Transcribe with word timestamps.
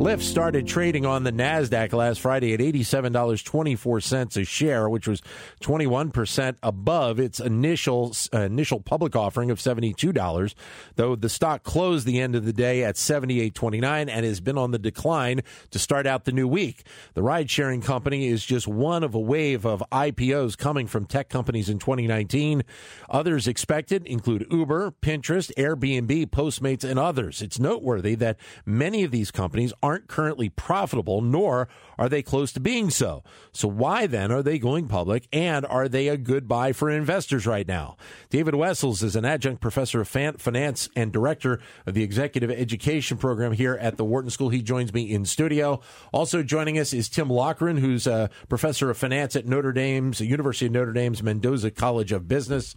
Lyft 0.00 0.22
started 0.22 0.66
trading 0.66 1.04
on 1.04 1.24
the 1.24 1.30
NASDAQ 1.30 1.92
last 1.92 2.22
Friday 2.22 2.54
at 2.54 2.60
$87.24 2.60 4.40
a 4.40 4.44
share, 4.46 4.88
which 4.88 5.06
was 5.06 5.20
21% 5.60 6.56
above 6.62 7.20
its 7.20 7.38
initial 7.38 8.16
uh, 8.32 8.38
initial 8.38 8.80
public 8.80 9.14
offering 9.14 9.50
of 9.50 9.58
$72, 9.58 10.54
though 10.96 11.16
the 11.16 11.28
stock 11.28 11.64
closed 11.64 12.06
the 12.06 12.18
end 12.18 12.34
of 12.34 12.46
the 12.46 12.52
day 12.54 12.82
at 12.82 12.94
$78.29 12.94 14.08
and 14.08 14.24
has 14.24 14.40
been 14.40 14.56
on 14.56 14.70
the 14.70 14.78
decline 14.78 15.42
to 15.70 15.78
start 15.78 16.06
out 16.06 16.24
the 16.24 16.32
new 16.32 16.48
week. 16.48 16.82
The 17.12 17.22
ride 17.22 17.50
sharing 17.50 17.82
company 17.82 18.26
is 18.26 18.42
just 18.42 18.66
one 18.66 19.04
of 19.04 19.14
a 19.14 19.20
wave 19.20 19.66
of 19.66 19.84
IPOs 19.92 20.56
coming 20.56 20.86
from 20.86 21.04
tech 21.04 21.28
companies 21.28 21.68
in 21.68 21.78
2019. 21.78 22.62
Others 23.10 23.46
expected 23.46 24.06
include 24.06 24.46
Uber, 24.50 24.92
Pinterest, 25.02 25.52
Airbnb, 25.58 26.30
Postmates, 26.30 26.84
and 26.84 26.98
others. 26.98 27.42
It's 27.42 27.58
noteworthy 27.58 28.14
that 28.14 28.38
many 28.64 29.04
of 29.04 29.10
these 29.10 29.30
companies 29.30 29.74
aren't 29.82 29.89
aren't 29.90 30.06
currently 30.06 30.48
profitable, 30.48 31.20
nor 31.20 31.68
are 31.98 32.08
they 32.08 32.22
close 32.22 32.52
to 32.52 32.60
being 32.60 32.90
so. 32.90 33.24
So, 33.50 33.66
why 33.66 34.06
then 34.06 34.30
are 34.30 34.42
they 34.42 34.56
going 34.56 34.86
public, 34.86 35.26
and 35.32 35.66
are 35.66 35.88
they 35.88 36.06
a 36.06 36.16
good 36.16 36.46
buy 36.46 36.72
for 36.72 36.88
investors 36.88 37.44
right 37.44 37.66
now? 37.66 37.96
David 38.30 38.54
Wessels 38.54 39.02
is 39.02 39.16
an 39.16 39.24
adjunct 39.24 39.60
professor 39.60 40.00
of 40.00 40.06
finance 40.08 40.88
and 40.94 41.12
director 41.12 41.60
of 41.86 41.94
the 41.94 42.04
executive 42.04 42.52
education 42.52 43.18
program 43.18 43.50
here 43.50 43.76
at 43.80 43.96
the 43.96 44.04
Wharton 44.04 44.30
School. 44.30 44.50
He 44.50 44.62
joins 44.62 44.94
me 44.94 45.10
in 45.10 45.24
studio. 45.24 45.80
Also 46.12 46.44
joining 46.44 46.78
us 46.78 46.92
is 46.92 47.08
Tim 47.08 47.28
Loughran, 47.28 47.78
who's 47.78 48.06
a 48.06 48.30
professor 48.48 48.90
of 48.90 48.96
finance 48.96 49.34
at 49.34 49.46
Notre 49.46 49.72
Dame's 49.72 50.20
University 50.20 50.66
of 50.66 50.72
Notre 50.72 50.92
Dame's 50.92 51.20
Mendoza 51.20 51.72
College 51.72 52.12
of 52.12 52.28
Business. 52.28 52.76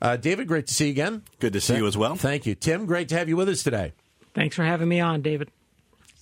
Uh, 0.00 0.16
David, 0.16 0.48
great 0.48 0.66
to 0.68 0.74
see 0.74 0.86
you 0.86 0.92
again. 0.92 1.24
Good 1.40 1.52
to 1.52 1.60
see 1.60 1.76
you 1.76 1.86
as 1.86 1.98
well. 1.98 2.16
Thank 2.16 2.46
you. 2.46 2.54
Tim, 2.54 2.86
great 2.86 3.10
to 3.10 3.18
have 3.18 3.28
you 3.28 3.36
with 3.36 3.50
us 3.50 3.62
today. 3.62 3.92
Thanks 4.34 4.56
for 4.56 4.64
having 4.64 4.88
me 4.88 5.00
on, 5.00 5.20
David. 5.20 5.50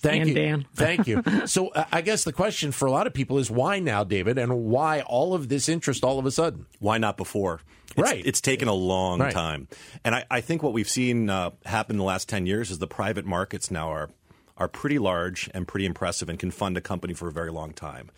Thank 0.03 0.21
and 0.21 0.29
you, 0.29 0.35
Dan. 0.35 0.65
Thank 0.75 1.07
you. 1.07 1.23
So, 1.45 1.69
uh, 1.69 1.85
I 1.91 2.01
guess 2.01 2.25
the 2.25 2.33
question 2.33 2.71
for 2.71 2.85
a 2.85 2.91
lot 2.91 3.07
of 3.07 3.13
people 3.13 3.37
is 3.39 3.49
why 3.49 3.79
now, 3.79 4.03
David, 4.03 4.37
and 4.37 4.65
why 4.65 5.01
all 5.01 5.33
of 5.33 5.47
this 5.47 5.69
interest 5.69 6.03
all 6.03 6.19
of 6.19 6.25
a 6.25 6.31
sudden? 6.31 6.65
Why 6.79 6.97
not 6.97 7.15
before? 7.15 7.61
It's, 7.91 8.01
right. 8.01 8.25
It's 8.25 8.41
taken 8.41 8.67
a 8.67 8.73
long 8.73 9.19
right. 9.19 9.33
time, 9.33 9.67
and 10.03 10.15
I, 10.15 10.25
I, 10.29 10.41
think 10.41 10.63
what 10.63 10.73
we've 10.73 10.89
seen 10.89 11.29
uh, 11.29 11.51
happen 11.63 11.95
in 11.95 11.97
the 11.99 12.03
last 12.03 12.27
ten 12.27 12.45
years 12.45 12.71
is 12.71 12.79
the 12.79 12.87
private 12.87 13.25
markets 13.25 13.69
now 13.69 13.89
are 13.89 14.09
are 14.57 14.67
pretty 14.67 14.99
large 14.99 15.49
and 15.53 15.67
pretty 15.67 15.85
impressive 15.85 16.27
and 16.27 16.39
can 16.39 16.51
fund 16.51 16.75
a 16.75 16.81
company 16.81 17.13
for 17.13 17.27
a 17.27 17.31
very 17.31 17.51
long 17.51 17.71
time. 17.71 18.09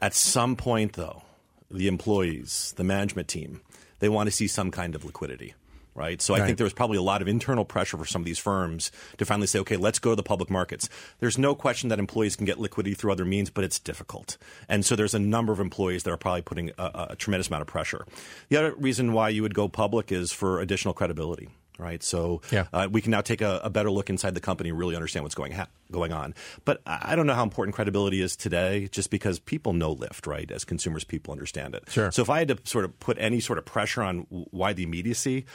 At 0.00 0.14
some 0.14 0.56
point, 0.56 0.94
though, 0.94 1.22
the 1.70 1.86
employees, 1.86 2.74
the 2.76 2.84
management 2.84 3.28
team, 3.28 3.60
they 3.98 4.08
want 4.08 4.26
to 4.26 4.30
see 4.30 4.46
some 4.46 4.70
kind 4.70 4.94
of 4.94 5.04
liquidity 5.04 5.54
right? 6.00 6.22
So 6.22 6.34
I 6.34 6.46
think 6.46 6.56
there 6.56 6.64
was 6.64 6.72
probably 6.72 6.96
a 6.96 7.02
lot 7.02 7.20
of 7.20 7.28
internal 7.28 7.66
pressure 7.66 7.98
for 7.98 8.06
some 8.06 8.22
of 8.22 8.26
these 8.26 8.38
firms 8.38 8.90
to 9.18 9.26
finally 9.26 9.46
say, 9.46 9.58
okay, 9.58 9.76
let's 9.76 9.98
go 9.98 10.10
to 10.10 10.16
the 10.16 10.22
public 10.22 10.48
markets. 10.48 10.88
There's 11.18 11.36
no 11.36 11.54
question 11.54 11.90
that 11.90 11.98
employees 11.98 12.36
can 12.36 12.46
get 12.46 12.58
liquidity 12.58 12.94
through 12.94 13.12
other 13.12 13.26
means, 13.26 13.50
but 13.50 13.64
it's 13.64 13.78
difficult. 13.78 14.38
And 14.66 14.82
so 14.82 14.96
there's 14.96 15.12
a 15.12 15.18
number 15.18 15.52
of 15.52 15.60
employees 15.60 16.04
that 16.04 16.10
are 16.10 16.16
probably 16.16 16.40
putting 16.40 16.70
a, 16.78 17.08
a 17.10 17.16
tremendous 17.16 17.48
amount 17.48 17.60
of 17.60 17.68
pressure. 17.68 18.06
The 18.48 18.56
other 18.56 18.74
reason 18.76 19.12
why 19.12 19.28
you 19.28 19.42
would 19.42 19.54
go 19.54 19.68
public 19.68 20.10
is 20.10 20.32
for 20.32 20.58
additional 20.60 20.94
credibility 20.94 21.50
right? 21.80 22.02
So 22.02 22.42
yeah. 22.52 22.66
uh, 22.72 22.88
we 22.90 23.00
can 23.00 23.10
now 23.10 23.22
take 23.22 23.40
a, 23.40 23.60
a, 23.64 23.70
better 23.70 23.90
look 23.90 24.10
inside 24.10 24.34
the 24.34 24.40
company 24.40 24.68
and 24.68 24.78
really 24.78 24.94
understand 24.94 25.24
what's 25.24 25.34
going 25.34 25.52
ha- 25.52 25.68
going 25.90 26.12
on. 26.12 26.34
But 26.64 26.82
I 26.86 27.16
don't 27.16 27.26
know 27.26 27.34
how 27.34 27.42
important 27.42 27.74
credibility 27.74 28.20
is 28.20 28.36
today, 28.36 28.88
just 28.92 29.10
because 29.10 29.38
people 29.38 29.72
know 29.72 29.96
Lyft, 29.96 30.26
right? 30.26 30.50
As 30.50 30.64
consumers, 30.64 31.04
people 31.04 31.32
understand 31.32 31.74
it. 31.74 31.84
Sure. 31.88 32.12
So 32.12 32.22
if 32.22 32.30
I 32.30 32.40
had 32.40 32.48
to 32.48 32.58
sort 32.64 32.84
of 32.84 32.98
put 33.00 33.16
any 33.18 33.40
sort 33.40 33.58
of 33.58 33.64
pressure 33.64 34.02
on 34.02 34.26
why 34.28 34.72
the 34.72 34.82
immediacy, 34.82 35.46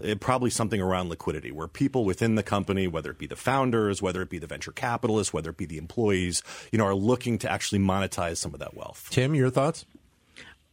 it, 0.00 0.20
probably 0.20 0.50
something 0.50 0.80
around 0.80 1.08
liquidity, 1.08 1.52
where 1.52 1.68
people 1.68 2.04
within 2.04 2.34
the 2.34 2.42
company, 2.42 2.86
whether 2.88 3.10
it 3.10 3.18
be 3.18 3.26
the 3.26 3.36
founders, 3.36 4.00
whether 4.00 4.22
it 4.22 4.30
be 4.30 4.38
the 4.38 4.46
venture 4.46 4.72
capitalists, 4.72 5.32
whether 5.32 5.50
it 5.50 5.56
be 5.56 5.66
the 5.66 5.78
employees, 5.78 6.42
you 6.72 6.78
know, 6.78 6.84
are 6.84 6.94
looking 6.94 7.38
to 7.38 7.50
actually 7.50 7.78
monetize 7.78 8.36
some 8.38 8.54
of 8.54 8.60
that 8.60 8.74
wealth. 8.74 9.08
Tim, 9.10 9.34
your 9.34 9.50
thoughts? 9.50 9.84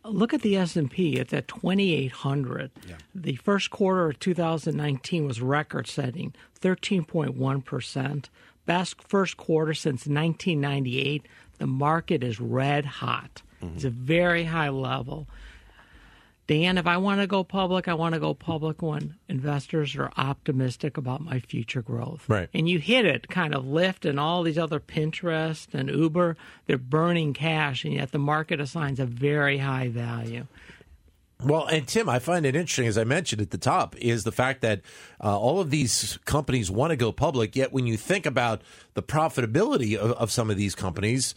Look 0.05 0.33
at 0.33 0.41
the 0.41 0.55
S&P. 0.55 1.17
It's 1.17 1.33
at 1.33 1.47
2800. 1.49 2.71
Yeah. 2.87 2.95
The 3.13 3.35
first 3.35 3.71
quarter 3.71 4.09
of 4.09 4.19
2019 4.19 5.27
was 5.27 5.41
record-setting, 5.41 6.33
13.1%. 6.61 8.25
Best 8.66 9.01
first 9.03 9.37
quarter 9.37 9.73
since 9.73 10.07
1998. 10.07 11.25
The 11.57 11.67
market 11.67 12.23
is 12.23 12.39
red 12.39 12.85
hot. 12.85 13.41
Mm-hmm. 13.61 13.75
It's 13.75 13.83
a 13.83 13.89
very 13.89 14.45
high 14.45 14.69
level. 14.69 15.27
Dan, 16.47 16.78
if 16.78 16.88
I 16.88 16.96
want 16.96 17.19
to 17.19 17.28
go 17.28 17.44
public, 17.44 17.90
I 17.90 17.94
want 17.94 18.13
to 18.13 18.22
go 18.22 18.34
public 18.34 18.81
when 18.81 19.16
investors 19.28 19.97
are 19.97 20.12
optimistic 20.16 20.96
about 20.96 21.19
my 21.19 21.41
future 21.41 21.81
growth. 21.81 22.24
Right. 22.30 22.50
And 22.53 22.69
you 22.69 22.80
hit 22.80 23.06
it, 23.06 23.28
kind 23.28 23.53
of 23.53 23.66
Lyft 23.66 24.09
and 24.09 24.18
all 24.18 24.44
these 24.44 24.58
other 24.58 24.80
Pinterest 24.80 25.68
and 25.74 25.90
Uber, 25.90 26.38
they're 26.66 26.78
burning 26.78 27.34
cash, 27.34 27.84
and 27.84 27.94
yet 27.94 28.13
the 28.13 28.18
market 28.18 28.62
assigns 28.62 29.02
a 29.02 29.06
very 29.06 29.58
high 29.58 29.90
value. 29.90 30.47
Well, 31.44 31.68
and 31.68 31.85
Tim, 31.85 32.08
I 32.09 32.19
find 32.19 32.46
it 32.46 32.56
interesting, 32.56 32.88
as 32.88 32.97
I 32.97 33.03
mentioned 33.03 33.41
at 33.41 33.52
the 33.52 33.59
top, 33.59 33.96
is 33.97 34.24
the 34.24 34.31
fact 34.31 34.62
that 34.62 34.81
uh, 35.22 35.38
all 35.38 35.59
of 35.59 35.69
these 35.69 36.18
companies 36.25 36.72
want 36.72 36.91
to 36.91 36.96
go 36.96 37.12
public, 37.12 37.56
yet 37.56 37.74
when 37.74 37.85
you 37.85 37.97
think 37.97 38.25
about 38.25 38.62
the 38.94 39.03
profitability 39.03 39.96
of, 39.96 40.14
of 40.14 40.31
some 40.31 40.50
of 40.50 40.58
these 40.58 40.74
companies, 40.74 41.35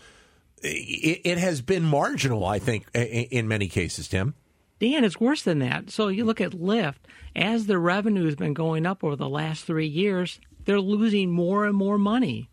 it, 0.63 1.21
it 1.25 1.39
has 1.39 1.61
been 1.61 1.83
marginal, 1.83 2.45
I 2.45 2.61
think, 2.61 2.87
in 2.95 3.49
many 3.49 3.69
cases, 3.69 4.09
Tim. 4.09 4.35
Dan, 4.81 5.05
it's 5.05 5.21
worse 5.21 5.43
than 5.43 5.59
that. 5.61 5.91
So 5.91 6.09
you 6.09 6.25
look 6.25 6.41
at 6.41 6.53
Lyft, 6.53 7.01
as 7.37 7.67
their 7.67 7.79
revenue 7.79 8.25
has 8.25 8.35
been 8.35 8.55
going 8.55 8.87
up 8.87 9.05
over 9.05 9.15
the 9.15 9.29
last 9.29 9.65
three 9.65 9.87
years, 9.87 10.41
they're 10.65 10.81
losing 10.81 11.31
more 11.31 11.67
and 11.67 11.77
more 11.77 11.99
money. 11.99 12.51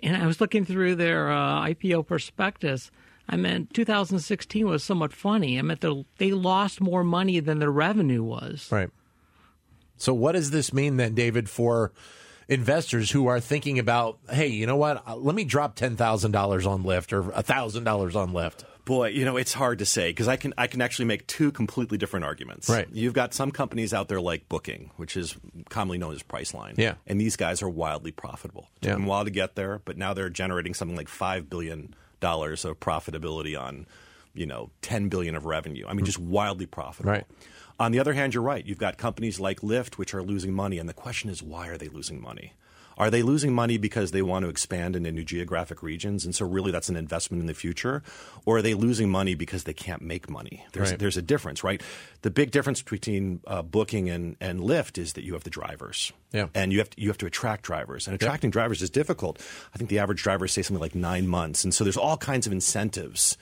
And 0.00 0.16
I 0.16 0.26
was 0.26 0.40
looking 0.40 0.64
through 0.64 0.94
their 0.94 1.30
uh, 1.30 1.66
IPO 1.66 2.06
prospectus. 2.06 2.90
I 3.28 3.36
mean, 3.36 3.68
2016 3.72 4.66
was 4.66 4.84
somewhat 4.84 5.12
funny. 5.12 5.58
I 5.58 5.62
mean, 5.62 6.04
they 6.18 6.30
lost 6.30 6.80
more 6.80 7.02
money 7.02 7.40
than 7.40 7.58
their 7.58 7.72
revenue 7.72 8.22
was. 8.22 8.68
Right. 8.70 8.90
So 9.96 10.14
what 10.14 10.32
does 10.32 10.52
this 10.52 10.72
mean 10.72 10.96
then, 10.96 11.14
David, 11.14 11.50
for 11.50 11.92
investors 12.46 13.10
who 13.10 13.26
are 13.26 13.40
thinking 13.40 13.80
about, 13.80 14.18
hey, 14.30 14.46
you 14.46 14.66
know 14.66 14.76
what? 14.76 15.02
Uh, 15.06 15.16
let 15.16 15.34
me 15.34 15.44
drop 15.44 15.74
ten 15.74 15.96
thousand 15.96 16.30
dollars 16.30 16.66
on 16.66 16.84
Lyft 16.84 17.12
or 17.12 17.30
thousand 17.42 17.82
dollars 17.84 18.14
on 18.14 18.32
Lyft. 18.32 18.64
Boy, 18.88 19.08
you 19.08 19.26
know 19.26 19.36
it's 19.36 19.52
hard 19.52 19.80
to 19.80 19.84
say 19.84 20.08
because 20.08 20.28
I 20.28 20.36
can 20.36 20.54
I 20.56 20.66
can 20.66 20.80
actually 20.80 21.04
make 21.04 21.26
two 21.26 21.52
completely 21.52 21.98
different 21.98 22.24
arguments. 22.24 22.70
Right. 22.70 22.88
You've 22.90 23.12
got 23.12 23.34
some 23.34 23.50
companies 23.50 23.92
out 23.92 24.08
there 24.08 24.18
like 24.18 24.48
Booking, 24.48 24.92
which 24.96 25.14
is 25.14 25.36
commonly 25.68 25.98
known 25.98 26.14
as 26.14 26.22
Priceline. 26.22 26.78
Yeah. 26.78 26.94
And 27.06 27.20
these 27.20 27.36
guys 27.36 27.60
are 27.60 27.68
wildly 27.68 28.12
profitable. 28.12 28.70
It 28.76 28.80
took 28.80 28.88
yeah. 28.88 28.94
them 28.94 29.04
a 29.04 29.08
while 29.08 29.26
to 29.26 29.30
get 29.30 29.56
there, 29.56 29.82
but 29.84 29.98
now 29.98 30.14
they're 30.14 30.30
generating 30.30 30.72
something 30.72 30.96
like 30.96 31.08
five 31.08 31.50
billion 31.50 31.94
dollars 32.20 32.64
of 32.64 32.80
profitability 32.80 33.60
on, 33.60 33.86
you 34.32 34.46
know, 34.46 34.70
ten 34.80 35.10
billion 35.10 35.34
of 35.34 35.44
revenue. 35.44 35.84
I 35.86 35.90
mean, 35.90 35.98
hmm. 35.98 36.06
just 36.06 36.18
wildly 36.18 36.64
profitable. 36.64 37.12
Right. 37.12 37.26
On 37.78 37.92
the 37.92 37.98
other 37.98 38.14
hand, 38.14 38.32
you're 38.32 38.42
right. 38.42 38.64
You've 38.64 38.78
got 38.78 38.96
companies 38.96 39.38
like 39.38 39.60
Lyft, 39.60 39.98
which 39.98 40.14
are 40.14 40.22
losing 40.22 40.54
money, 40.54 40.78
and 40.78 40.88
the 40.88 40.94
question 40.94 41.28
is, 41.28 41.42
why 41.42 41.68
are 41.68 41.76
they 41.76 41.88
losing 41.88 42.22
money? 42.22 42.54
Are 42.98 43.10
they 43.10 43.22
losing 43.22 43.54
money 43.54 43.78
because 43.78 44.10
they 44.10 44.22
want 44.22 44.42
to 44.44 44.48
expand 44.48 44.96
into 44.96 45.12
new 45.12 45.24
geographic 45.24 45.82
regions, 45.82 46.24
and 46.24 46.34
so 46.34 46.44
really 46.44 46.72
that's 46.72 46.88
an 46.88 46.96
investment 46.96 47.40
in 47.40 47.46
the 47.46 47.54
future, 47.54 48.02
or 48.44 48.58
are 48.58 48.62
they 48.62 48.74
losing 48.74 49.08
money 49.08 49.36
because 49.36 49.64
they 49.64 49.72
can't 49.72 50.02
make 50.02 50.28
money? 50.28 50.66
There's 50.72 50.90
right. 50.90 50.98
there's 50.98 51.16
a 51.16 51.22
difference, 51.22 51.62
right? 51.62 51.80
The 52.22 52.30
big 52.30 52.50
difference 52.50 52.82
between 52.82 53.40
uh, 53.46 53.62
Booking 53.62 54.10
and 54.10 54.36
and 54.40 54.60
Lyft 54.60 54.98
is 54.98 55.12
that 55.12 55.24
you 55.24 55.34
have 55.34 55.44
the 55.44 55.50
drivers, 55.50 56.12
yeah, 56.32 56.48
and 56.54 56.72
you 56.72 56.80
have 56.80 56.90
to, 56.90 57.00
you 57.00 57.08
have 57.08 57.18
to 57.18 57.26
attract 57.26 57.62
drivers, 57.62 58.08
and 58.08 58.14
attracting 58.14 58.50
drivers 58.50 58.82
is 58.82 58.90
difficult. 58.90 59.40
I 59.72 59.78
think 59.78 59.90
the 59.90 60.00
average 60.00 60.22
driver 60.22 60.48
say 60.48 60.62
something 60.62 60.82
like 60.82 60.96
nine 60.96 61.28
months, 61.28 61.62
and 61.62 61.72
so 61.72 61.84
there's 61.84 61.96
all 61.96 62.16
kinds 62.16 62.46
of 62.48 62.52
incentives 62.52 63.38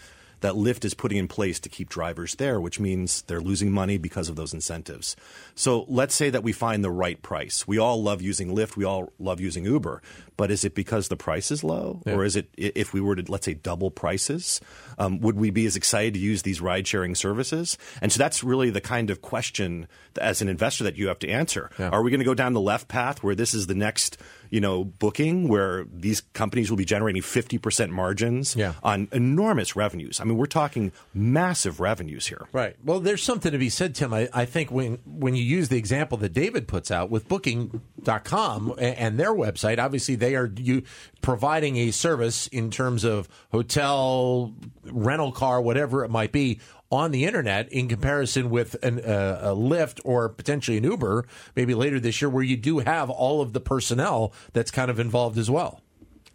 that 0.46 0.54
Lyft 0.54 0.84
is 0.84 0.94
putting 0.94 1.18
in 1.18 1.26
place 1.26 1.58
to 1.58 1.68
keep 1.68 1.88
drivers 1.88 2.36
there, 2.36 2.60
which 2.60 2.78
means 2.78 3.22
they're 3.22 3.40
losing 3.40 3.72
money 3.72 3.98
because 3.98 4.28
of 4.28 4.36
those 4.36 4.54
incentives. 4.54 5.16
So 5.56 5.84
let's 5.88 6.14
say 6.14 6.30
that 6.30 6.44
we 6.44 6.52
find 6.52 6.84
the 6.84 6.90
right 6.90 7.20
price. 7.20 7.66
We 7.66 7.78
all 7.78 8.00
love 8.00 8.22
using 8.22 8.54
Lyft, 8.54 8.76
we 8.76 8.84
all 8.84 9.12
love 9.18 9.40
using 9.40 9.64
Uber, 9.64 10.02
but 10.36 10.52
is 10.52 10.64
it 10.64 10.76
because 10.76 11.08
the 11.08 11.16
price 11.16 11.50
is 11.50 11.64
low, 11.64 12.00
yeah. 12.06 12.14
or 12.14 12.24
is 12.24 12.36
it 12.36 12.48
if 12.56 12.92
we 12.92 13.00
were 13.00 13.16
to 13.16 13.30
let's 13.30 13.44
say 13.44 13.54
double 13.54 13.90
prices, 13.90 14.60
um, 14.98 15.18
would 15.18 15.36
we 15.36 15.50
be 15.50 15.66
as 15.66 15.74
excited 15.74 16.14
to 16.14 16.20
use 16.20 16.42
these 16.42 16.60
ride 16.60 16.86
sharing 16.86 17.16
services? 17.16 17.76
And 18.00 18.12
so 18.12 18.18
that's 18.18 18.44
really 18.44 18.70
the 18.70 18.80
kind 18.80 19.10
of 19.10 19.22
question 19.22 19.88
as 20.20 20.40
an 20.40 20.48
investor 20.48 20.84
that 20.84 20.96
you 20.96 21.08
have 21.08 21.18
to 21.18 21.28
answer. 21.28 21.70
Yeah. 21.76 21.88
Are 21.88 22.02
we 22.02 22.12
going 22.12 22.20
to 22.20 22.24
go 22.24 22.34
down 22.34 22.52
the 22.52 22.60
left 22.60 22.86
path 22.86 23.24
where 23.24 23.34
this 23.34 23.52
is 23.52 23.66
the 23.66 23.74
next 23.74 24.16
you 24.56 24.60
know, 24.62 24.84
booking 24.84 25.48
where 25.48 25.84
these 25.92 26.22
companies 26.32 26.70
will 26.70 26.78
be 26.78 26.84
generating 26.86 27.20
50% 27.20 27.90
margins 27.90 28.56
yeah. 28.56 28.72
on 28.82 29.06
enormous 29.12 29.76
revenues. 29.76 30.18
I 30.18 30.24
mean, 30.24 30.38
we're 30.38 30.46
talking 30.46 30.92
massive 31.12 31.78
revenues 31.78 32.28
here. 32.28 32.48
Right. 32.52 32.74
Well, 32.82 33.00
there's 33.00 33.22
something 33.22 33.52
to 33.52 33.58
be 33.58 33.68
said, 33.68 33.94
Tim. 33.94 34.14
I, 34.14 34.30
I 34.32 34.46
think 34.46 34.70
when 34.70 34.96
when 35.04 35.34
you 35.34 35.44
use 35.44 35.68
the 35.68 35.76
example 35.76 36.16
that 36.16 36.32
David 36.32 36.68
puts 36.68 36.90
out 36.90 37.10
with 37.10 37.28
booking.com 37.28 37.82
and, 38.08 38.80
and 38.80 39.18
their 39.18 39.32
website, 39.32 39.78
obviously 39.78 40.14
they 40.14 40.34
are 40.34 40.52
you 40.56 40.82
providing 41.20 41.76
a 41.76 41.90
service 41.90 42.46
in 42.48 42.70
terms 42.70 43.04
of 43.04 43.28
hotel, 43.52 44.54
rental 44.84 45.32
car, 45.32 45.60
whatever 45.60 46.04
it 46.04 46.10
might 46.10 46.32
be 46.32 46.60
on 46.90 47.10
the 47.10 47.24
internet 47.24 47.70
in 47.72 47.88
comparison 47.88 48.50
with 48.50 48.76
an, 48.82 49.00
uh, 49.00 49.40
a 49.42 49.48
Lyft 49.48 50.00
or 50.04 50.28
potentially 50.28 50.76
an 50.76 50.84
Uber, 50.84 51.26
maybe 51.56 51.74
later 51.74 51.98
this 51.98 52.20
year, 52.22 52.28
where 52.28 52.44
you 52.44 52.56
do 52.56 52.78
have 52.78 53.10
all 53.10 53.40
of 53.40 53.52
the 53.52 53.60
personnel 53.60 54.32
that's 54.52 54.70
kind 54.70 54.90
of 54.90 55.00
involved 55.00 55.36
as 55.36 55.50
well. 55.50 55.80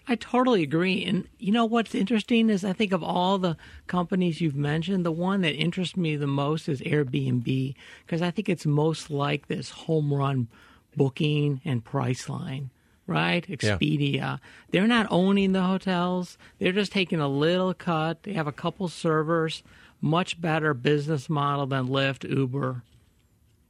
I 0.08 0.16
totally 0.16 0.64
agree. 0.64 1.06
And 1.06 1.28
you 1.38 1.52
know 1.52 1.64
what's 1.64 1.96
interesting 1.96 2.50
is 2.50 2.66
I 2.66 2.74
think 2.74 2.92
of 2.92 3.04
all 3.04 3.38
the 3.38 3.56
companies 3.88 4.42
you've 4.42 4.56
mentioned, 4.56 5.06
the 5.06 5.12
one 5.12 5.42
that 5.42 5.54
interests 5.54 5.96
me 5.96 6.16
the 6.16 6.28
most 6.28 6.68
is 6.68 6.82
Airbnb 6.82 7.76
because 8.06 8.22
I 8.22 8.32
think 8.32 8.50
it's 8.50 8.66
most 8.66 9.10
like 9.10 9.48
this 9.48 9.70
home 9.70 10.14
run 10.14 10.48
booking 10.96 11.62
and 11.66 11.84
Priceline, 11.84 12.70
right? 13.08 13.46
Expedia. 13.48 14.16
Yeah. 14.16 14.38
They're 14.72 14.88
not 14.88 15.08
owning 15.10 15.52
the 15.52 15.64
hotels, 15.64 16.38
they're 16.60 16.72
just 16.72 16.92
taking 16.92 17.20
a 17.20 17.28
little 17.28 17.74
cut. 17.74 18.24
They 18.24 18.34
have 18.34 18.48
a 18.48 18.52
couple 18.52 18.88
servers, 18.88 19.64
much 20.00 20.40
better 20.40 20.74
business 20.74 21.30
model 21.30 21.66
than 21.68 21.88
Lyft, 21.88 22.30
Uber. 22.30 22.84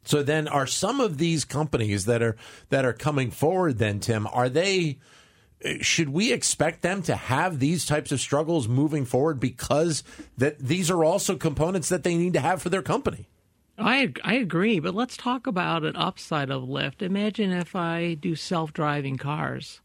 So 0.04 0.24
then 0.24 0.48
are 0.48 0.68
some 0.68 1.00
of 1.00 1.18
these 1.18 1.46
companies 1.46 2.06
that 2.06 2.24
are 2.24 2.36
that 2.70 2.86
are 2.86 2.94
coming 2.94 3.30
forward 3.30 3.78
then 3.78 4.00
Tim 4.00 4.28
are 4.28 4.50
they 4.50 4.98
should 5.82 6.10
we 6.10 6.32
expect 6.34 6.82
them 6.82 7.02
to 7.04 7.16
have 7.16 7.60
these 7.60 7.86
types 7.86 8.12
of 8.12 8.20
struggles 8.20 8.68
moving 8.68 9.06
forward 9.06 9.40
because 9.40 10.04
that 10.38 10.60
these 10.60 10.90
are 10.90 11.04
also 11.04 11.36
components 11.36 11.90
that 11.90 12.04
they 12.04 12.18
need 12.18 12.34
to 12.34 12.40
have 12.40 12.62
for 12.62 12.70
their 12.70 12.82
company? 12.82 13.28
I 13.82 14.14
I 14.24 14.36
agree, 14.36 14.80
but 14.80 14.96
let's 14.96 15.18
talk 15.18 15.48
about 15.48 15.84
an 15.84 15.96
upside 15.96 16.50
of 16.50 16.64
Lyft. 16.64 17.02
Imagine 17.02 17.52
if 17.52 17.76
I 17.76 18.14
do 18.14 18.36
self-driving 18.36 19.18
cars. 19.18 19.82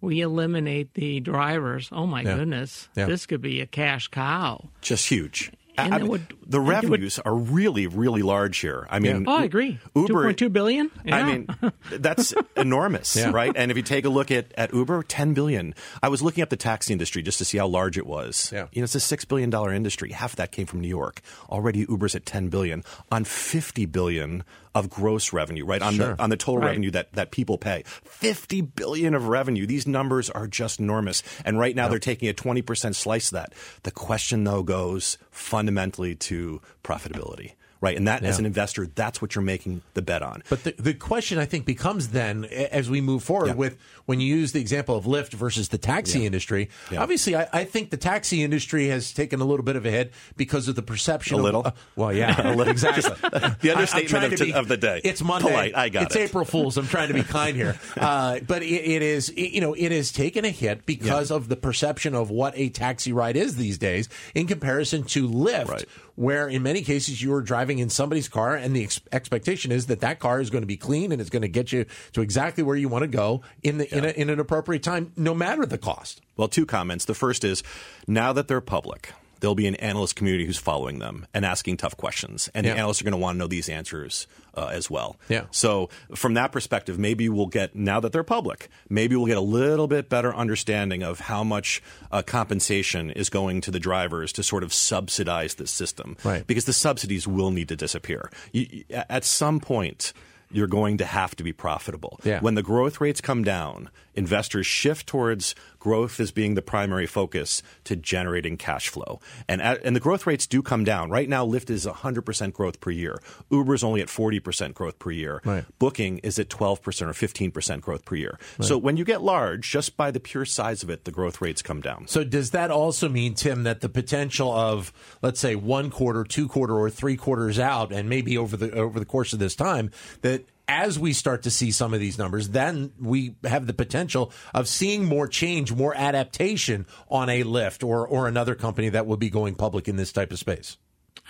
We 0.00 0.20
eliminate 0.20 0.94
the 0.94 1.20
drivers. 1.20 1.88
Oh 1.90 2.06
my 2.06 2.22
yeah. 2.22 2.36
goodness, 2.36 2.88
yeah. 2.94 3.06
this 3.06 3.26
could 3.26 3.40
be 3.40 3.60
a 3.60 3.66
cash 3.66 4.08
cow. 4.08 4.68
Just 4.80 5.08
huge. 5.08 5.50
I 5.78 5.98
mean, 5.98 6.08
would, 6.08 6.34
the 6.46 6.60
revenues 6.60 7.18
would, 7.18 7.26
are 7.26 7.34
really, 7.34 7.86
really 7.86 8.22
large 8.22 8.58
here. 8.58 8.86
I 8.90 8.98
mean, 8.98 9.24
yeah. 9.24 9.30
oh, 9.30 9.36
I 9.36 9.44
agree. 9.44 9.78
Uber, 9.94 10.32
2.2 10.32 10.52
billion. 10.52 10.90
Yeah. 11.04 11.16
I 11.16 11.22
mean, 11.24 11.48
that's 11.90 12.34
enormous, 12.56 13.16
yeah. 13.16 13.30
right? 13.30 13.52
And 13.54 13.70
if 13.70 13.76
you 13.76 13.82
take 13.82 14.04
a 14.04 14.08
look 14.08 14.30
at, 14.30 14.52
at 14.56 14.72
Uber, 14.72 15.02
10 15.02 15.34
billion. 15.34 15.74
I 16.02 16.08
was 16.08 16.22
looking 16.22 16.42
up 16.42 16.50
the 16.50 16.56
taxi 16.56 16.92
industry 16.92 17.22
just 17.22 17.38
to 17.38 17.44
see 17.44 17.58
how 17.58 17.66
large 17.66 17.98
it 17.98 18.06
was. 18.06 18.50
Yeah. 18.52 18.66
You 18.72 18.80
know, 18.80 18.84
it's 18.84 18.94
a 18.94 19.00
six 19.00 19.24
billion 19.24 19.50
dollar 19.50 19.72
industry. 19.72 20.12
Half 20.12 20.32
of 20.32 20.36
that 20.36 20.52
came 20.52 20.66
from 20.66 20.80
New 20.80 20.88
York. 20.88 21.20
Already, 21.48 21.86
Uber's 21.88 22.14
at 22.14 22.26
10 22.26 22.48
billion 22.48 22.82
on 23.10 23.24
50 23.24 23.86
billion 23.86 24.44
of 24.76 24.90
gross 24.90 25.32
revenue, 25.32 25.64
right? 25.64 25.80
On 25.80 25.94
sure. 25.94 26.14
the 26.14 26.22
on 26.22 26.28
the 26.28 26.36
total 26.36 26.58
right. 26.58 26.68
revenue 26.68 26.90
that, 26.90 27.12
that 27.14 27.30
people 27.30 27.56
pay. 27.56 27.82
50 27.86 28.60
billion 28.60 29.14
of 29.14 29.28
revenue. 29.28 29.66
These 29.66 29.86
numbers 29.86 30.28
are 30.28 30.46
just 30.46 30.80
enormous. 30.80 31.22
And 31.46 31.58
right 31.58 31.74
now 31.74 31.84
yep. 31.84 31.90
they're 31.90 31.98
taking 31.98 32.28
a 32.28 32.34
20% 32.34 32.94
slice 32.94 33.28
of 33.28 33.32
that. 33.32 33.54
The 33.84 33.90
question 33.90 34.44
though 34.44 34.62
goes 34.62 35.16
fundamentally 35.30 36.14
to 36.14 36.60
profitability 36.84 37.52
right? 37.80 37.96
And 37.96 38.08
that, 38.08 38.22
yeah. 38.22 38.28
as 38.28 38.38
an 38.38 38.46
investor, 38.46 38.86
that's 38.86 39.20
what 39.20 39.34
you're 39.34 39.42
making 39.42 39.82
the 39.94 40.02
bet 40.02 40.22
on. 40.22 40.42
But 40.48 40.64
the, 40.64 40.74
the 40.78 40.94
question 40.94 41.38
I 41.38 41.44
think 41.44 41.66
becomes 41.66 42.08
then, 42.08 42.44
as 42.44 42.88
we 42.88 43.00
move 43.00 43.22
forward 43.22 43.48
yeah. 43.48 43.54
with 43.54 43.76
when 44.06 44.20
you 44.20 44.34
use 44.34 44.52
the 44.52 44.60
example 44.60 44.96
of 44.96 45.04
Lyft 45.04 45.32
versus 45.32 45.68
the 45.68 45.78
taxi 45.78 46.20
yeah. 46.20 46.26
industry, 46.26 46.70
obviously, 46.96 47.36
I, 47.36 47.48
I, 47.52 47.64
think 47.64 47.90
the 47.90 47.96
taxi 47.96 48.42
industry 48.42 48.88
has 48.88 49.12
taken 49.12 49.40
a 49.40 49.44
little 49.44 49.64
bit 49.64 49.76
of 49.76 49.84
a 49.84 49.90
hit 49.90 50.12
because 50.36 50.68
of 50.68 50.74
the 50.74 50.82
perception. 50.82 51.38
A 51.38 51.42
little. 51.42 51.60
Of, 51.60 51.66
uh, 51.66 51.72
well, 51.96 52.12
yeah, 52.12 52.60
exactly. 52.68 53.02
the 53.60 53.72
understatement 53.72 54.32
of, 54.32 54.40
be, 54.40 54.52
of, 54.52 54.68
the 54.68 54.76
day. 54.76 55.00
It's 55.04 55.22
Monday. 55.22 55.48
Polite. 55.48 55.76
I 55.76 55.88
got 55.88 56.04
it's 56.04 56.16
it. 56.16 56.30
April 56.30 56.44
Fools. 56.44 56.76
I'm 56.76 56.86
trying 56.86 57.08
to 57.08 57.14
be 57.14 57.22
kind 57.36 57.56
here, 57.56 57.78
uh, 57.96 58.40
but 58.46 58.62
it, 58.62 58.66
it 58.66 59.02
is, 59.02 59.30
it, 59.30 59.50
you 59.50 59.60
know, 59.60 59.74
it 59.74 59.92
has 59.92 60.12
taken 60.12 60.44
a 60.44 60.50
hit 60.50 60.86
because 60.86 61.30
of 61.30 61.48
the 61.48 61.56
perception 61.56 62.14
of 62.14 62.30
what 62.30 62.54
a 62.56 62.68
taxi 62.68 63.12
ride 63.12 63.36
is 63.36 63.56
these 63.56 63.78
days 63.78 64.08
in 64.34 64.46
comparison 64.46 65.02
to 65.04 65.28
Lyft. 65.28 65.68
Right 65.68 65.84
where 66.16 66.48
in 66.48 66.62
many 66.62 66.82
cases 66.82 67.22
you 67.22 67.32
are 67.34 67.42
driving 67.42 67.78
in 67.78 67.88
somebody's 67.88 68.28
car 68.28 68.56
and 68.56 68.74
the 68.74 68.82
ex- 68.84 69.00
expectation 69.12 69.70
is 69.70 69.86
that 69.86 70.00
that 70.00 70.18
car 70.18 70.40
is 70.40 70.50
going 70.50 70.62
to 70.62 70.66
be 70.66 70.76
clean 70.76 71.12
and 71.12 71.20
it's 71.20 71.30
going 71.30 71.42
to 71.42 71.48
get 71.48 71.72
you 71.72 71.84
to 72.12 72.20
exactly 72.22 72.64
where 72.64 72.76
you 72.76 72.88
want 72.88 73.02
to 73.02 73.08
go 73.08 73.42
in 73.62 73.78
the 73.78 73.88
yeah. 73.88 73.98
in, 73.98 74.04
a, 74.04 74.08
in 74.08 74.30
an 74.30 74.40
appropriate 74.40 74.82
time 74.82 75.12
no 75.16 75.34
matter 75.34 75.64
the 75.64 75.78
cost. 75.78 76.20
Well, 76.36 76.48
two 76.48 76.66
comments. 76.66 77.04
The 77.04 77.14
first 77.14 77.44
is 77.44 77.62
now 78.06 78.32
that 78.32 78.48
they're 78.48 78.60
public, 78.60 79.12
there'll 79.40 79.54
be 79.54 79.66
an 79.66 79.74
analyst 79.76 80.16
community 80.16 80.46
who's 80.46 80.58
following 80.58 80.98
them 80.98 81.26
and 81.34 81.44
asking 81.44 81.76
tough 81.76 81.96
questions. 81.96 82.50
And 82.54 82.64
yeah. 82.64 82.72
the 82.72 82.78
analysts 82.78 83.00
are 83.00 83.04
going 83.04 83.12
to 83.12 83.18
want 83.18 83.36
to 83.36 83.38
know 83.38 83.46
these 83.46 83.68
answers 83.68 84.26
uh, 84.54 84.70
as 84.72 84.90
well. 84.90 85.16
Yeah. 85.28 85.44
So 85.50 85.90
from 86.14 86.34
that 86.34 86.52
perspective, 86.52 86.98
maybe 86.98 87.28
we'll 87.28 87.46
get 87.46 87.74
now 87.74 88.00
that 88.00 88.12
they're 88.12 88.24
public, 88.24 88.68
maybe 88.88 89.16
we'll 89.16 89.26
get 89.26 89.36
a 89.36 89.40
little 89.40 89.86
bit 89.86 90.08
better 90.08 90.34
understanding 90.34 91.02
of 91.02 91.20
how 91.20 91.44
much 91.44 91.82
uh, 92.10 92.22
compensation 92.22 93.10
is 93.10 93.28
going 93.28 93.60
to 93.62 93.70
the 93.70 93.80
drivers 93.80 94.32
to 94.34 94.42
sort 94.42 94.62
of 94.62 94.72
subsidize 94.72 95.54
the 95.54 95.66
system. 95.66 96.16
Right. 96.24 96.46
Because 96.46 96.64
the 96.64 96.72
subsidies 96.72 97.26
will 97.26 97.50
need 97.50 97.68
to 97.68 97.76
disappear. 97.76 98.30
You, 98.52 98.84
at 98.90 99.24
some 99.24 99.60
point 99.60 100.12
you're 100.50 100.66
going 100.66 100.98
to 100.98 101.04
have 101.04 101.34
to 101.36 101.42
be 101.42 101.52
profitable. 101.52 102.20
Yeah. 102.24 102.40
When 102.40 102.54
the 102.54 102.62
growth 102.62 103.00
rates 103.00 103.20
come 103.20 103.42
down, 103.42 103.90
investors 104.14 104.66
shift 104.66 105.06
towards 105.06 105.54
growth 105.86 106.18
as 106.18 106.32
being 106.32 106.54
the 106.54 106.62
primary 106.62 107.06
focus 107.06 107.62
to 107.84 107.94
generating 107.94 108.56
cash 108.56 108.88
flow. 108.88 109.20
And, 109.48 109.62
and 109.62 109.94
the 109.94 110.00
growth 110.00 110.26
rates 110.26 110.44
do 110.44 110.60
come 110.60 110.82
down. 110.82 111.10
Right 111.10 111.28
now, 111.28 111.46
Lyft 111.46 111.70
is 111.70 111.86
100% 111.86 112.52
growth 112.52 112.80
per 112.80 112.90
year. 112.90 113.22
Uber 113.50 113.72
is 113.72 113.84
only 113.84 114.00
at 114.00 114.08
40% 114.08 114.74
growth 114.74 114.98
per 114.98 115.12
year. 115.12 115.40
Right. 115.44 115.64
Booking 115.78 116.18
is 116.18 116.40
at 116.40 116.48
12% 116.48 116.80
or 116.82 116.90
15% 116.90 117.80
growth 117.82 118.04
per 118.04 118.16
year. 118.16 118.36
Right. 118.58 118.66
So 118.66 118.76
when 118.76 118.96
you 118.96 119.04
get 119.04 119.22
large, 119.22 119.70
just 119.70 119.96
by 119.96 120.10
the 120.10 120.18
pure 120.18 120.44
size 120.44 120.82
of 120.82 120.90
it, 120.90 121.04
the 121.04 121.12
growth 121.12 121.40
rates 121.40 121.62
come 121.62 121.80
down. 121.80 122.08
So 122.08 122.24
does 122.24 122.50
that 122.50 122.72
also 122.72 123.08
mean, 123.08 123.34
Tim, 123.34 123.62
that 123.62 123.80
the 123.80 123.88
potential 123.88 124.50
of, 124.52 124.92
let's 125.22 125.38
say, 125.38 125.54
one 125.54 125.90
quarter, 125.90 126.24
two 126.24 126.48
quarter, 126.48 126.74
or 126.74 126.90
three 126.90 127.16
quarters 127.16 127.60
out, 127.60 127.92
and 127.92 128.08
maybe 128.08 128.36
over 128.36 128.56
the 128.56 128.72
over 128.72 128.98
the 128.98 129.06
course 129.06 129.32
of 129.32 129.38
this 129.38 129.54
time, 129.54 129.92
that 130.22 130.46
as 130.68 130.98
we 130.98 131.12
start 131.12 131.42
to 131.44 131.50
see 131.50 131.70
some 131.70 131.94
of 131.94 132.00
these 132.00 132.18
numbers, 132.18 132.48
then 132.50 132.92
we 133.00 133.36
have 133.44 133.66
the 133.66 133.72
potential 133.72 134.32
of 134.52 134.68
seeing 134.68 135.04
more 135.04 135.28
change, 135.28 135.72
more 135.72 135.94
adaptation 135.94 136.86
on 137.08 137.28
a 137.28 137.44
Lyft 137.44 137.86
or, 137.86 138.06
or 138.06 138.26
another 138.26 138.54
company 138.54 138.88
that 138.88 139.06
will 139.06 139.16
be 139.16 139.30
going 139.30 139.54
public 139.54 139.88
in 139.88 139.96
this 139.96 140.12
type 140.12 140.32
of 140.32 140.38
space. 140.38 140.76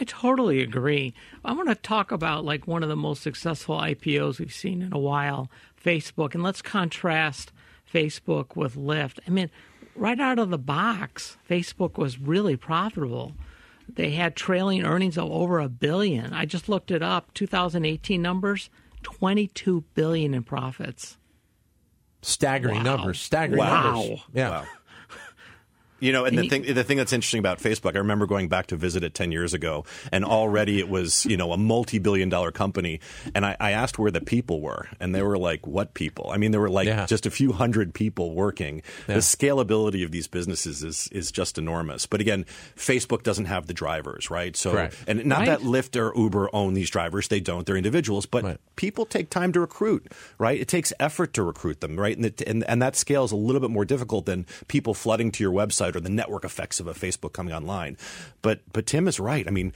I 0.00 0.04
totally 0.04 0.62
agree. 0.62 1.14
I 1.44 1.52
want 1.52 1.68
to 1.68 1.74
talk 1.74 2.12
about 2.12 2.44
like 2.44 2.66
one 2.66 2.82
of 2.82 2.88
the 2.88 2.96
most 2.96 3.22
successful 3.22 3.78
IPOs 3.78 4.38
we've 4.38 4.52
seen 4.52 4.82
in 4.82 4.92
a 4.92 4.98
while, 4.98 5.50
Facebook, 5.82 6.34
and 6.34 6.42
let's 6.42 6.62
contrast 6.62 7.52
Facebook 7.92 8.56
with 8.56 8.76
Lyft. 8.76 9.20
I 9.26 9.30
mean, 9.30 9.50
right 9.94 10.20
out 10.20 10.38
of 10.38 10.50
the 10.50 10.58
box, 10.58 11.36
Facebook 11.48 11.96
was 11.96 12.18
really 12.18 12.56
profitable. 12.56 13.32
They 13.88 14.10
had 14.10 14.34
trailing 14.34 14.84
earnings 14.84 15.16
of 15.16 15.30
over 15.30 15.60
a 15.60 15.68
billion. 15.68 16.32
I 16.32 16.44
just 16.44 16.68
looked 16.68 16.90
it 16.90 17.02
up, 17.02 17.32
2018 17.34 18.20
numbers 18.20 18.68
22 19.06 19.84
billion 19.94 20.34
in 20.34 20.42
profits. 20.42 21.16
Staggering 22.22 22.78
wow. 22.78 22.96
numbers. 22.96 23.20
Staggering 23.20 23.60
wow. 23.60 23.92
numbers. 23.92 24.20
Yeah. 24.34 24.50
Wow. 24.50 24.66
You 25.98 26.12
know, 26.12 26.26
and, 26.26 26.38
and 26.38 26.44
the 26.44 26.50
thing 26.50 26.74
the 26.74 26.84
thing 26.84 26.98
that's 26.98 27.12
interesting 27.12 27.38
about 27.38 27.58
Facebook, 27.58 27.94
I 27.94 27.98
remember 27.98 28.26
going 28.26 28.48
back 28.48 28.66
to 28.66 28.76
visit 28.76 29.02
it 29.02 29.14
ten 29.14 29.32
years 29.32 29.54
ago, 29.54 29.84
and 30.12 30.24
already 30.24 30.78
it 30.78 30.90
was 30.90 31.24
you 31.24 31.38
know 31.38 31.52
a 31.52 31.56
multi 31.56 31.98
billion 31.98 32.28
dollar 32.28 32.52
company, 32.52 33.00
and 33.34 33.46
I, 33.46 33.56
I, 33.58 33.70
asked 33.70 33.98
where 33.98 34.10
the 34.10 34.20
people 34.20 34.60
were, 34.60 34.88
and 35.00 35.14
they 35.14 35.22
were 35.22 35.38
like, 35.38 35.66
"What 35.66 35.94
people?" 35.94 36.30
I 36.30 36.36
mean, 36.36 36.50
there 36.50 36.60
were 36.60 36.68
like 36.68 36.86
yeah. 36.86 37.06
just 37.06 37.24
a 37.24 37.30
few 37.30 37.52
hundred 37.52 37.94
people 37.94 38.34
working. 38.34 38.82
Yeah. 39.08 39.14
The 39.14 39.20
scalability 39.20 40.04
of 40.04 40.10
these 40.10 40.28
businesses 40.28 40.84
is 40.84 41.08
is 41.12 41.32
just 41.32 41.56
enormous. 41.56 42.04
But 42.04 42.20
again, 42.20 42.44
Facebook 42.76 43.22
doesn't 43.22 43.46
have 43.46 43.66
the 43.66 43.74
drivers, 43.74 44.30
right? 44.30 44.54
So, 44.54 44.90
and 45.06 45.24
not 45.24 45.40
right. 45.40 45.46
that 45.46 45.60
Lyft 45.60 45.98
or 45.98 46.14
Uber 46.14 46.50
own 46.52 46.74
these 46.74 46.90
drivers; 46.90 47.28
they 47.28 47.40
don't. 47.40 47.64
They're 47.64 47.76
individuals, 47.76 48.26
but 48.26 48.44
right. 48.44 48.60
people 48.76 49.06
take 49.06 49.30
time 49.30 49.50
to 49.52 49.60
recruit, 49.60 50.12
right? 50.38 50.60
It 50.60 50.68
takes 50.68 50.92
effort 51.00 51.32
to 51.34 51.42
recruit 51.42 51.80
them, 51.80 51.98
right? 51.98 52.14
And, 52.14 52.26
it, 52.26 52.42
and 52.42 52.64
and 52.64 52.82
that 52.82 52.96
scale 52.96 53.24
is 53.24 53.32
a 53.32 53.36
little 53.36 53.62
bit 53.62 53.70
more 53.70 53.86
difficult 53.86 54.26
than 54.26 54.44
people 54.68 54.92
flooding 54.92 55.32
to 55.32 55.42
your 55.42 55.52
website 55.52 55.85
website 55.86 55.96
or 55.96 56.00
the 56.00 56.10
network 56.10 56.44
effects 56.44 56.80
of 56.80 56.86
a 56.86 56.94
Facebook 56.94 57.32
coming 57.32 57.54
online. 57.54 57.96
But 58.42 58.60
but 58.72 58.86
Tim 58.86 59.08
is 59.08 59.20
right. 59.20 59.46
I 59.46 59.50
mean, 59.50 59.72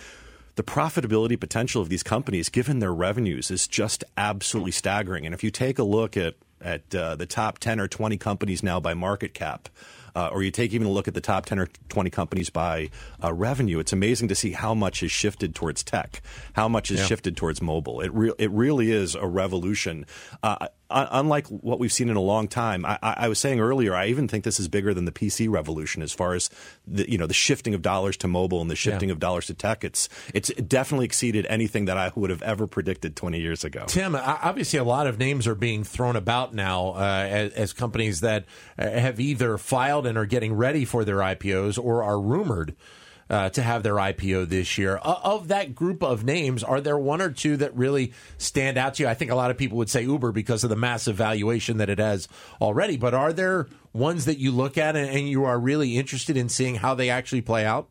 the 0.56 0.62
profitability 0.62 1.38
potential 1.38 1.82
of 1.82 1.88
these 1.88 2.02
companies, 2.02 2.48
given 2.48 2.78
their 2.78 2.94
revenues, 2.94 3.50
is 3.50 3.66
just 3.66 4.04
absolutely 4.16 4.72
staggering. 4.72 5.26
And 5.26 5.34
if 5.34 5.44
you 5.44 5.50
take 5.50 5.78
a 5.78 5.84
look 5.84 6.16
at 6.16 6.34
at 6.60 6.94
uh, 6.94 7.16
the 7.16 7.26
top 7.26 7.58
ten 7.58 7.80
or 7.80 7.88
twenty 7.88 8.16
companies 8.16 8.62
now 8.62 8.80
by 8.80 8.94
market 8.94 9.34
cap. 9.34 9.68
Uh, 10.14 10.28
or 10.32 10.42
you 10.42 10.50
take 10.50 10.72
even 10.72 10.86
a 10.86 10.90
look 10.90 11.08
at 11.08 11.14
the 11.14 11.20
top 11.20 11.46
10 11.46 11.58
or 11.58 11.68
20 11.88 12.10
companies 12.10 12.50
by 12.50 12.90
uh, 13.22 13.32
revenue, 13.32 13.78
it's 13.78 13.92
amazing 13.92 14.28
to 14.28 14.34
see 14.34 14.52
how 14.52 14.74
much 14.74 15.00
has 15.00 15.10
shifted 15.10 15.54
towards 15.54 15.82
tech, 15.82 16.22
how 16.54 16.68
much 16.68 16.88
has 16.88 17.00
yeah. 17.00 17.06
shifted 17.06 17.36
towards 17.36 17.62
mobile. 17.62 18.00
It, 18.00 18.12
re- 18.12 18.32
it 18.38 18.50
really 18.50 18.90
is 18.90 19.14
a 19.14 19.26
revolution. 19.26 20.06
Uh, 20.42 20.68
unlike 20.90 21.46
what 21.48 21.78
we've 21.78 21.92
seen 21.92 22.08
in 22.08 22.16
a 22.16 22.20
long 22.20 22.48
time, 22.48 22.84
I, 22.84 22.98
I, 23.02 23.28
was 23.28 23.38
saying 23.38 23.60
earlier, 23.60 23.94
I 23.94 24.06
even 24.06 24.28
think 24.28 24.44
this 24.44 24.58
is 24.58 24.68
bigger 24.68 24.92
than 24.92 25.04
the 25.04 25.12
PC 25.12 25.48
revolution 25.48 26.02
as 26.02 26.12
far 26.12 26.34
as 26.34 26.50
the 26.86 27.10
you 27.10 27.16
know 27.16 27.26
the 27.26 27.34
shifting 27.34 27.74
of 27.74 27.82
dollars 27.82 28.16
to 28.18 28.28
mobile 28.28 28.60
and 28.60 28.70
the 28.70 28.76
shifting 28.76 29.08
yeah. 29.08 29.14
of 29.14 29.20
dollars 29.20 29.46
to 29.46 29.54
tech. 29.54 29.84
It's 29.84 30.08
it's 30.34 30.52
definitely 30.54 31.06
exceeded 31.06 31.46
anything 31.48 31.84
that 31.84 31.96
I 31.96 32.10
would 32.14 32.30
have 32.30 32.42
ever 32.42 32.66
predicted 32.66 33.16
20 33.16 33.40
years 33.40 33.64
ago. 33.64 33.84
Tim, 33.86 34.16
obviously, 34.16 34.78
a 34.78 34.84
lot 34.84 35.06
of 35.06 35.18
names 35.18 35.46
are 35.46 35.54
being 35.54 35.84
thrown 35.84 36.16
about 36.16 36.54
now 36.54 36.90
uh, 36.90 37.26
as, 37.28 37.52
as, 37.52 37.72
companies 37.72 38.20
that 38.20 38.44
uh, 38.78 38.90
have 38.90 39.20
either 39.20 39.56
filed 39.58 39.99
and 40.06 40.18
are 40.18 40.26
getting 40.26 40.54
ready 40.54 40.84
for 40.84 41.04
their 41.04 41.18
IPOs 41.18 41.82
or 41.82 42.02
are 42.02 42.20
rumored. 42.20 42.76
uh, 43.30 43.48
to 43.48 43.62
have 43.62 43.84
their 43.84 43.94
IPO 43.94 44.48
this 44.48 44.76
year. 44.76 44.98
Uh, 45.02 45.14
of 45.22 45.48
that 45.48 45.72
group 45.72 46.02
of 46.02 46.24
names, 46.24 46.64
are 46.64 46.80
there 46.80 46.98
one 46.98 47.22
or 47.22 47.30
two 47.30 47.56
that 47.58 47.74
really 47.76 48.12
stand 48.38 48.76
out 48.76 48.94
to 48.94 49.04
you? 49.04 49.08
I 49.08 49.14
think 49.14 49.30
a 49.30 49.36
lot 49.36 49.52
of 49.52 49.56
people 49.56 49.78
would 49.78 49.88
say 49.88 50.02
Uber 50.02 50.32
because 50.32 50.64
of 50.64 50.70
the 50.70 50.74
massive 50.74 51.14
valuation 51.14 51.76
that 51.76 51.88
it 51.88 52.00
has 52.00 52.26
already, 52.60 52.96
but 52.96 53.14
are 53.14 53.32
there 53.32 53.68
ones 53.92 54.24
that 54.24 54.38
you 54.38 54.50
look 54.50 54.76
at 54.76 54.96
and, 54.96 55.08
and 55.08 55.28
you 55.28 55.44
are 55.44 55.60
really 55.60 55.96
interested 55.96 56.36
in 56.36 56.48
seeing 56.48 56.74
how 56.74 56.94
they 56.96 57.08
actually 57.08 57.40
play 57.40 57.64
out? 57.64 57.88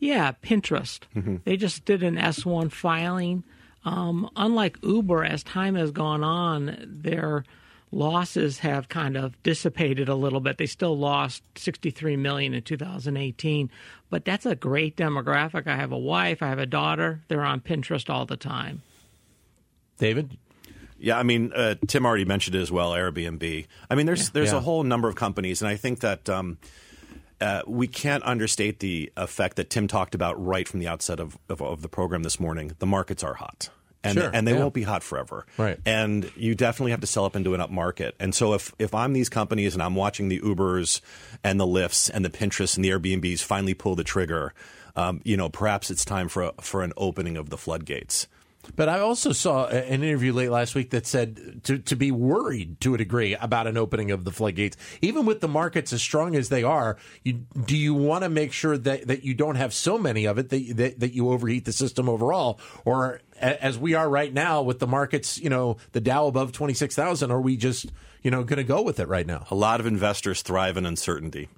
Yeah, 0.00 0.32
Pinterest. 0.42 1.02
Mm-hmm. 1.14 1.36
They 1.44 1.56
just 1.56 1.84
did 1.84 2.02
an 2.02 2.16
S1 2.16 2.72
filing. 2.72 3.44
Um, 3.84 4.28
unlike 4.34 4.78
Uber, 4.82 5.24
as 5.24 5.44
time 5.44 5.76
has 5.76 5.92
gone 5.92 6.24
on, 6.24 6.76
their 6.84 7.44
losses 7.92 8.58
have 8.60 8.88
kind 8.88 9.16
of 9.16 9.40
dissipated 9.42 10.08
a 10.08 10.14
little 10.14 10.40
bit. 10.40 10.58
They 10.58 10.66
still 10.66 10.98
lost 10.98 11.42
63 11.56 12.16
million 12.16 12.54
in 12.54 12.62
2018, 12.62 13.70
but 14.10 14.24
that's 14.24 14.46
a 14.46 14.56
great 14.56 14.96
demographic. 14.96 15.66
I 15.66 15.76
have 15.76 15.92
a 15.92 15.98
wife, 15.98 16.42
I 16.42 16.48
have 16.48 16.58
a 16.58 16.66
daughter. 16.66 17.20
They're 17.28 17.44
on 17.44 17.60
Pinterest 17.60 18.08
all 18.10 18.26
the 18.26 18.36
time. 18.36 18.82
David, 19.98 20.36
yeah, 20.98 21.18
I 21.18 21.22
mean, 21.22 21.52
uh, 21.54 21.74
Tim 21.86 22.06
already 22.06 22.24
mentioned 22.24 22.56
it 22.56 22.60
as 22.60 22.72
well. 22.72 22.92
Airbnb. 22.92 23.66
I 23.90 23.94
mean, 23.94 24.06
there's 24.06 24.28
yeah. 24.28 24.30
there's 24.32 24.52
yeah. 24.52 24.58
a 24.58 24.60
whole 24.60 24.82
number 24.82 25.08
of 25.08 25.14
companies, 25.14 25.60
and 25.60 25.68
I 25.68 25.76
think 25.76 26.00
that 26.00 26.28
um, 26.28 26.58
uh, 27.40 27.62
we 27.66 27.86
can't 27.86 28.22
understate 28.24 28.78
the 28.80 29.12
effect 29.16 29.56
that 29.56 29.68
Tim 29.68 29.86
talked 29.86 30.14
about 30.14 30.42
right 30.44 30.66
from 30.66 30.80
the 30.80 30.88
outset 30.88 31.20
of, 31.20 31.36
of, 31.48 31.60
of 31.60 31.82
the 31.82 31.88
program 31.88 32.22
this 32.22 32.40
morning. 32.40 32.72
The 32.78 32.86
markets 32.86 33.22
are 33.22 33.34
hot 33.34 33.68
and 34.04 34.18
sure, 34.18 34.30
and 34.32 34.46
they 34.46 34.52
yeah. 34.52 34.58
won't 34.58 34.74
be 34.74 34.82
hot 34.82 35.02
forever. 35.02 35.46
Right. 35.56 35.78
And 35.86 36.30
you 36.36 36.54
definitely 36.54 36.90
have 36.90 37.00
to 37.00 37.06
sell 37.06 37.24
up 37.24 37.36
into 37.36 37.54
an 37.54 37.60
up 37.60 37.70
market. 37.70 38.14
And 38.18 38.34
so 38.34 38.54
if 38.54 38.72
if 38.78 38.94
I'm 38.94 39.12
these 39.12 39.28
companies 39.28 39.74
and 39.74 39.82
I'm 39.82 39.94
watching 39.94 40.28
the 40.28 40.40
Ubers 40.40 41.00
and 41.44 41.58
the 41.58 41.66
Lyfts 41.66 42.10
and 42.12 42.24
the 42.24 42.30
Pinterest 42.30 42.76
and 42.76 42.84
the 42.84 42.90
Airbnbs 42.90 43.40
finally 43.42 43.74
pull 43.74 43.94
the 43.94 44.04
trigger, 44.04 44.54
um, 44.96 45.20
you 45.24 45.36
know, 45.36 45.48
perhaps 45.48 45.90
it's 45.90 46.04
time 46.04 46.28
for 46.28 46.42
a, 46.42 46.52
for 46.60 46.82
an 46.82 46.92
opening 46.96 47.36
of 47.36 47.50
the 47.50 47.56
floodgates. 47.56 48.26
But 48.76 48.88
I 48.88 49.00
also 49.00 49.32
saw 49.32 49.66
an 49.66 50.02
interview 50.02 50.32
late 50.32 50.50
last 50.50 50.74
week 50.74 50.90
that 50.90 51.06
said 51.06 51.64
to, 51.64 51.78
to 51.78 51.96
be 51.96 52.10
worried 52.12 52.80
to 52.82 52.94
a 52.94 52.98
degree 52.98 53.34
about 53.34 53.66
an 53.66 53.76
opening 53.76 54.10
of 54.12 54.24
the 54.24 54.30
floodgates. 54.30 54.76
Even 55.00 55.26
with 55.26 55.40
the 55.40 55.48
markets 55.48 55.92
as 55.92 56.00
strong 56.00 56.36
as 56.36 56.48
they 56.48 56.62
are, 56.62 56.96
you, 57.24 57.44
do 57.64 57.76
you 57.76 57.92
want 57.92 58.22
to 58.22 58.28
make 58.28 58.52
sure 58.52 58.78
that, 58.78 59.08
that 59.08 59.24
you 59.24 59.34
don't 59.34 59.56
have 59.56 59.74
so 59.74 59.98
many 59.98 60.26
of 60.26 60.38
it 60.38 60.50
that, 60.50 60.76
that, 60.76 61.00
that 61.00 61.12
you 61.12 61.30
overheat 61.30 61.64
the 61.64 61.72
system 61.72 62.08
overall? 62.08 62.60
Or 62.84 63.20
as 63.40 63.78
we 63.78 63.94
are 63.94 64.08
right 64.08 64.32
now 64.32 64.62
with 64.62 64.78
the 64.78 64.86
markets, 64.86 65.38
you 65.38 65.50
know, 65.50 65.76
the 65.90 66.00
Dow 66.00 66.26
above 66.26 66.52
26,000, 66.52 67.30
are 67.32 67.40
we 67.40 67.56
just, 67.56 67.90
you 68.22 68.30
know, 68.30 68.44
going 68.44 68.58
to 68.58 68.64
go 68.64 68.80
with 68.82 69.00
it 69.00 69.08
right 69.08 69.26
now? 69.26 69.44
A 69.50 69.56
lot 69.56 69.80
of 69.80 69.86
investors 69.86 70.42
thrive 70.42 70.76
in 70.76 70.86
uncertainty, 70.86 71.48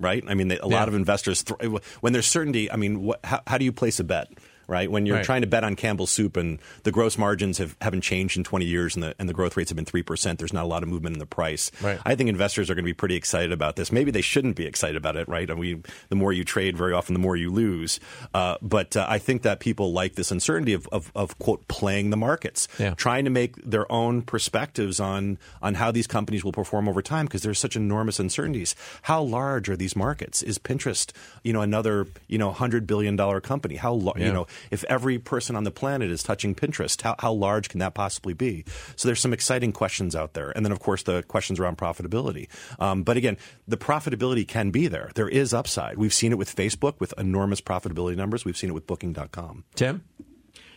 right? 0.00 0.24
I 0.26 0.32
mean, 0.32 0.48
they, 0.48 0.58
a 0.58 0.66
yeah. 0.66 0.76
lot 0.76 0.88
of 0.88 0.94
investors, 0.94 1.42
th- 1.42 1.60
when 2.00 2.14
there's 2.14 2.26
certainty, 2.26 2.70
I 2.72 2.76
mean, 2.76 3.02
what, 3.02 3.20
how, 3.22 3.42
how 3.46 3.58
do 3.58 3.66
you 3.66 3.72
place 3.72 4.00
a 4.00 4.04
bet? 4.04 4.32
Right? 4.66 4.90
When 4.90 5.06
you're 5.06 5.16
right. 5.16 5.24
trying 5.24 5.42
to 5.42 5.46
bet 5.46 5.64
on 5.64 5.76
Campbell's 5.76 6.10
soup 6.10 6.36
and 6.36 6.58
the 6.82 6.90
gross 6.90 7.18
margins 7.18 7.58
have, 7.58 7.76
haven't 7.80 8.02
changed 8.02 8.36
in 8.36 8.44
20 8.44 8.64
years 8.64 8.94
and 8.94 9.02
the, 9.02 9.14
and 9.18 9.28
the 9.28 9.34
growth 9.34 9.56
rates 9.56 9.70
have 9.70 9.76
been 9.76 9.84
3%, 9.84 10.38
there's 10.38 10.52
not 10.52 10.64
a 10.64 10.66
lot 10.66 10.82
of 10.82 10.88
movement 10.88 11.16
in 11.16 11.20
the 11.20 11.26
price. 11.26 11.70
Right. 11.80 11.98
I 12.04 12.14
think 12.14 12.28
investors 12.28 12.70
are 12.70 12.74
going 12.74 12.84
to 12.84 12.88
be 12.88 12.94
pretty 12.94 13.16
excited 13.16 13.52
about 13.52 13.76
this. 13.76 13.92
Maybe 13.92 14.10
they 14.10 14.20
shouldn't 14.20 14.56
be 14.56 14.66
excited 14.66 14.96
about 14.96 15.16
it, 15.16 15.28
right? 15.28 15.50
I 15.50 15.54
mean, 15.54 15.84
the 16.08 16.16
more 16.16 16.32
you 16.32 16.44
trade, 16.44 16.76
very 16.76 16.92
often 16.92 17.14
the 17.14 17.20
more 17.20 17.36
you 17.36 17.50
lose. 17.50 18.00
Uh, 18.32 18.56
but 18.62 18.96
uh, 18.96 19.06
I 19.08 19.18
think 19.18 19.42
that 19.42 19.60
people 19.60 19.92
like 19.92 20.14
this 20.14 20.30
uncertainty 20.30 20.72
of, 20.72 20.88
of, 20.92 21.10
of 21.14 21.38
quote, 21.38 21.66
playing 21.68 22.10
the 22.10 22.16
markets, 22.16 22.68
yeah. 22.78 22.94
trying 22.94 23.24
to 23.24 23.30
make 23.30 23.56
their 23.56 23.90
own 23.90 24.22
perspectives 24.22 25.00
on, 25.00 25.38
on 25.62 25.74
how 25.74 25.90
these 25.90 26.06
companies 26.06 26.44
will 26.44 26.52
perform 26.52 26.88
over 26.88 27.02
time 27.02 27.26
because 27.26 27.42
there's 27.42 27.58
such 27.58 27.76
enormous 27.76 28.18
uncertainties. 28.18 28.74
How 29.02 29.22
large 29.22 29.68
are 29.68 29.76
these 29.76 29.96
markets? 29.96 30.42
Is 30.42 30.58
Pinterest, 30.58 31.12
you 31.42 31.52
know, 31.52 31.60
another, 31.60 32.06
you 32.28 32.38
know, 32.38 32.52
$100 32.52 32.86
billion 32.86 33.16
company? 33.40 33.76
How, 33.76 33.96
yeah. 34.16 34.26
you 34.26 34.32
know, 34.32 34.46
if 34.70 34.84
every 34.84 35.18
person 35.18 35.56
on 35.56 35.64
the 35.64 35.70
planet 35.70 36.10
is 36.10 36.22
touching 36.22 36.54
Pinterest. 36.54 37.00
How, 37.00 37.16
how 37.18 37.32
large 37.32 37.68
can 37.68 37.80
that 37.80 37.94
possibly 37.94 38.34
be? 38.34 38.64
So 38.96 39.08
there's 39.08 39.20
some 39.20 39.32
exciting 39.32 39.72
questions 39.72 40.14
out 40.14 40.34
there. 40.34 40.50
And 40.50 40.64
then, 40.64 40.72
of 40.72 40.80
course, 40.80 41.02
the 41.02 41.22
questions 41.22 41.60
around 41.60 41.78
profitability. 41.78 42.48
Um, 42.78 43.02
but 43.02 43.16
again, 43.16 43.36
the 43.66 43.76
profitability 43.76 44.46
can 44.46 44.70
be 44.70 44.86
there. 44.86 45.10
There 45.14 45.28
is 45.28 45.54
upside. 45.54 45.98
We've 45.98 46.14
seen 46.14 46.32
it 46.32 46.38
with 46.38 46.54
Facebook 46.54 47.00
with 47.00 47.14
enormous 47.18 47.60
profitability 47.60 48.16
numbers. 48.16 48.44
We've 48.44 48.56
seen 48.56 48.70
it 48.70 48.74
with 48.74 48.86
Booking.com. 48.86 49.64
Tim? 49.74 50.04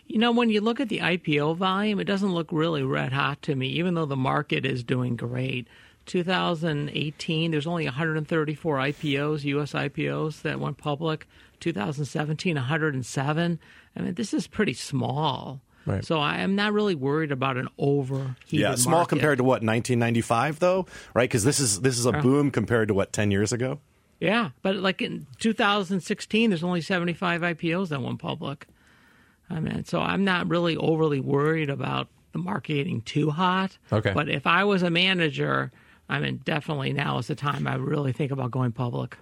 You 0.06 0.18
know, 0.18 0.32
when 0.32 0.48
you 0.48 0.62
look 0.62 0.80
at 0.80 0.88
the 0.88 1.00
IPO 1.00 1.56
volume, 1.56 2.00
it 2.00 2.04
doesn't 2.04 2.32
look 2.32 2.48
really 2.50 2.82
red 2.82 3.12
hot 3.12 3.42
to 3.42 3.54
me, 3.54 3.68
even 3.68 3.92
though 3.92 4.06
the 4.06 4.16
market 4.16 4.64
is 4.64 4.82
doing 4.82 5.16
great. 5.16 5.68
2018, 6.08 7.50
there's 7.50 7.66
only 7.66 7.84
134 7.84 8.76
IPOs, 8.76 9.44
U.S. 9.44 9.72
IPOs 9.72 10.42
that 10.42 10.58
went 10.58 10.78
public. 10.78 11.28
2017, 11.60 12.56
107. 12.56 13.60
I 13.96 14.00
mean, 14.00 14.14
this 14.14 14.34
is 14.34 14.46
pretty 14.46 14.74
small. 14.74 15.60
Right. 15.86 16.04
So 16.04 16.18
I 16.18 16.38
am 16.38 16.54
not 16.54 16.72
really 16.72 16.94
worried 16.94 17.32
about 17.32 17.56
an 17.56 17.68
overheated. 17.78 18.36
Yeah, 18.50 18.74
small 18.74 18.98
market. 18.98 19.08
compared 19.08 19.38
to 19.38 19.44
what 19.44 19.62
1995 19.62 20.58
though, 20.58 20.86
right? 21.14 21.28
Because 21.28 21.44
this 21.44 21.60
is 21.60 21.80
this 21.80 21.98
is 21.98 22.04
a 22.04 22.10
uh-huh. 22.10 22.20
boom 22.20 22.50
compared 22.50 22.88
to 22.88 22.94
what 22.94 23.12
10 23.12 23.30
years 23.30 23.52
ago. 23.52 23.80
Yeah, 24.20 24.50
but 24.62 24.76
like 24.76 25.00
in 25.00 25.26
2016, 25.38 26.50
there's 26.50 26.64
only 26.64 26.82
75 26.82 27.40
IPOs 27.40 27.88
that 27.88 28.02
went 28.02 28.18
public. 28.18 28.66
I 29.48 29.60
mean, 29.60 29.84
so 29.84 30.00
I'm 30.00 30.24
not 30.24 30.48
really 30.48 30.76
overly 30.76 31.20
worried 31.20 31.70
about 31.70 32.08
the 32.32 32.38
market 32.38 32.74
getting 32.74 33.00
too 33.00 33.30
hot. 33.30 33.78
Okay. 33.90 34.12
But 34.12 34.28
if 34.28 34.46
I 34.46 34.64
was 34.64 34.82
a 34.82 34.90
manager, 34.90 35.72
I 36.08 36.20
mean, 36.20 36.40
definitely 36.44 36.92
now 36.92 37.18
is 37.18 37.26
the 37.26 37.34
time 37.34 37.66
I 37.66 37.74
really 37.74 38.12
think 38.12 38.32
about 38.32 38.50
going 38.50 38.72
public. 38.72 39.16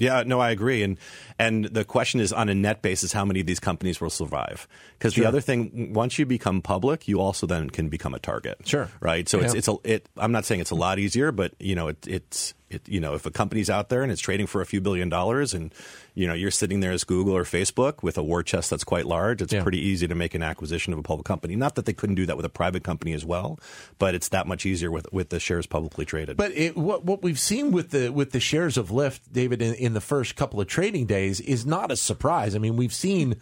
Yeah, 0.00 0.22
no, 0.26 0.40
I 0.40 0.50
agree. 0.50 0.82
And 0.82 0.96
and 1.38 1.66
the 1.66 1.84
question 1.84 2.20
is 2.20 2.32
on 2.32 2.48
a 2.48 2.54
net 2.54 2.80
basis, 2.82 3.12
how 3.12 3.24
many 3.24 3.40
of 3.40 3.46
these 3.46 3.60
companies 3.60 4.00
will 4.00 4.10
survive? 4.10 4.66
Because 4.98 5.14
sure. 5.14 5.22
the 5.22 5.28
other 5.28 5.40
thing, 5.40 5.92
once 5.92 6.18
you 6.18 6.24
become 6.24 6.62
public, 6.62 7.06
you 7.06 7.20
also 7.20 7.46
then 7.46 7.68
can 7.68 7.88
become 7.88 8.14
a 8.14 8.18
target. 8.18 8.66
Sure. 8.66 8.88
Right. 9.00 9.28
So 9.28 9.38
yeah. 9.38 9.44
it's 9.46 9.54
it's 9.54 9.68
a 9.68 9.76
it. 9.84 10.08
I'm 10.16 10.32
not 10.32 10.46
saying 10.46 10.62
it's 10.62 10.70
a 10.70 10.76
lot 10.76 10.98
easier, 10.98 11.32
but 11.32 11.52
you 11.60 11.74
know, 11.74 11.88
it, 11.88 12.06
it's 12.08 12.54
it, 12.70 12.88
you 12.88 13.00
know, 13.00 13.14
if 13.14 13.26
a 13.26 13.30
company's 13.30 13.68
out 13.68 13.88
there 13.88 14.02
and 14.02 14.12
it's 14.12 14.20
trading 14.20 14.46
for 14.46 14.60
a 14.60 14.66
few 14.66 14.80
billion 14.80 15.08
dollars, 15.08 15.52
and 15.52 15.74
you 16.14 16.26
know 16.26 16.34
you're 16.34 16.50
sitting 16.50 16.80
there 16.80 16.92
as 16.92 17.04
Google 17.04 17.36
or 17.36 17.44
Facebook 17.44 18.02
with 18.02 18.16
a 18.16 18.22
war 18.22 18.42
chest 18.42 18.70
that's 18.70 18.84
quite 18.84 19.06
large, 19.06 19.42
it's 19.42 19.52
yeah. 19.52 19.62
pretty 19.62 19.80
easy 19.80 20.06
to 20.06 20.14
make 20.14 20.34
an 20.34 20.42
acquisition 20.42 20.92
of 20.92 20.98
a 20.98 21.02
public 21.02 21.26
company. 21.26 21.56
Not 21.56 21.74
that 21.74 21.84
they 21.84 21.92
couldn't 21.92 22.14
do 22.14 22.26
that 22.26 22.36
with 22.36 22.46
a 22.46 22.50
private 22.50 22.84
company 22.84 23.12
as 23.12 23.24
well, 23.24 23.58
but 23.98 24.14
it's 24.14 24.28
that 24.28 24.46
much 24.46 24.64
easier 24.64 24.90
with 24.90 25.12
with 25.12 25.30
the 25.30 25.40
shares 25.40 25.66
publicly 25.66 26.04
traded. 26.04 26.36
But 26.36 26.52
it, 26.52 26.76
what 26.76 27.04
what 27.04 27.22
we've 27.22 27.40
seen 27.40 27.72
with 27.72 27.90
the 27.90 28.10
with 28.10 28.30
the 28.30 28.40
shares 28.40 28.76
of 28.76 28.90
Lyft, 28.90 29.20
David, 29.32 29.60
in, 29.60 29.74
in 29.74 29.92
the 29.94 30.00
first 30.00 30.36
couple 30.36 30.60
of 30.60 30.68
trading 30.68 31.06
days, 31.06 31.40
is 31.40 31.66
not 31.66 31.90
a 31.90 31.96
surprise. 31.96 32.54
I 32.54 32.58
mean, 32.58 32.76
we've 32.76 32.94
seen 32.94 33.36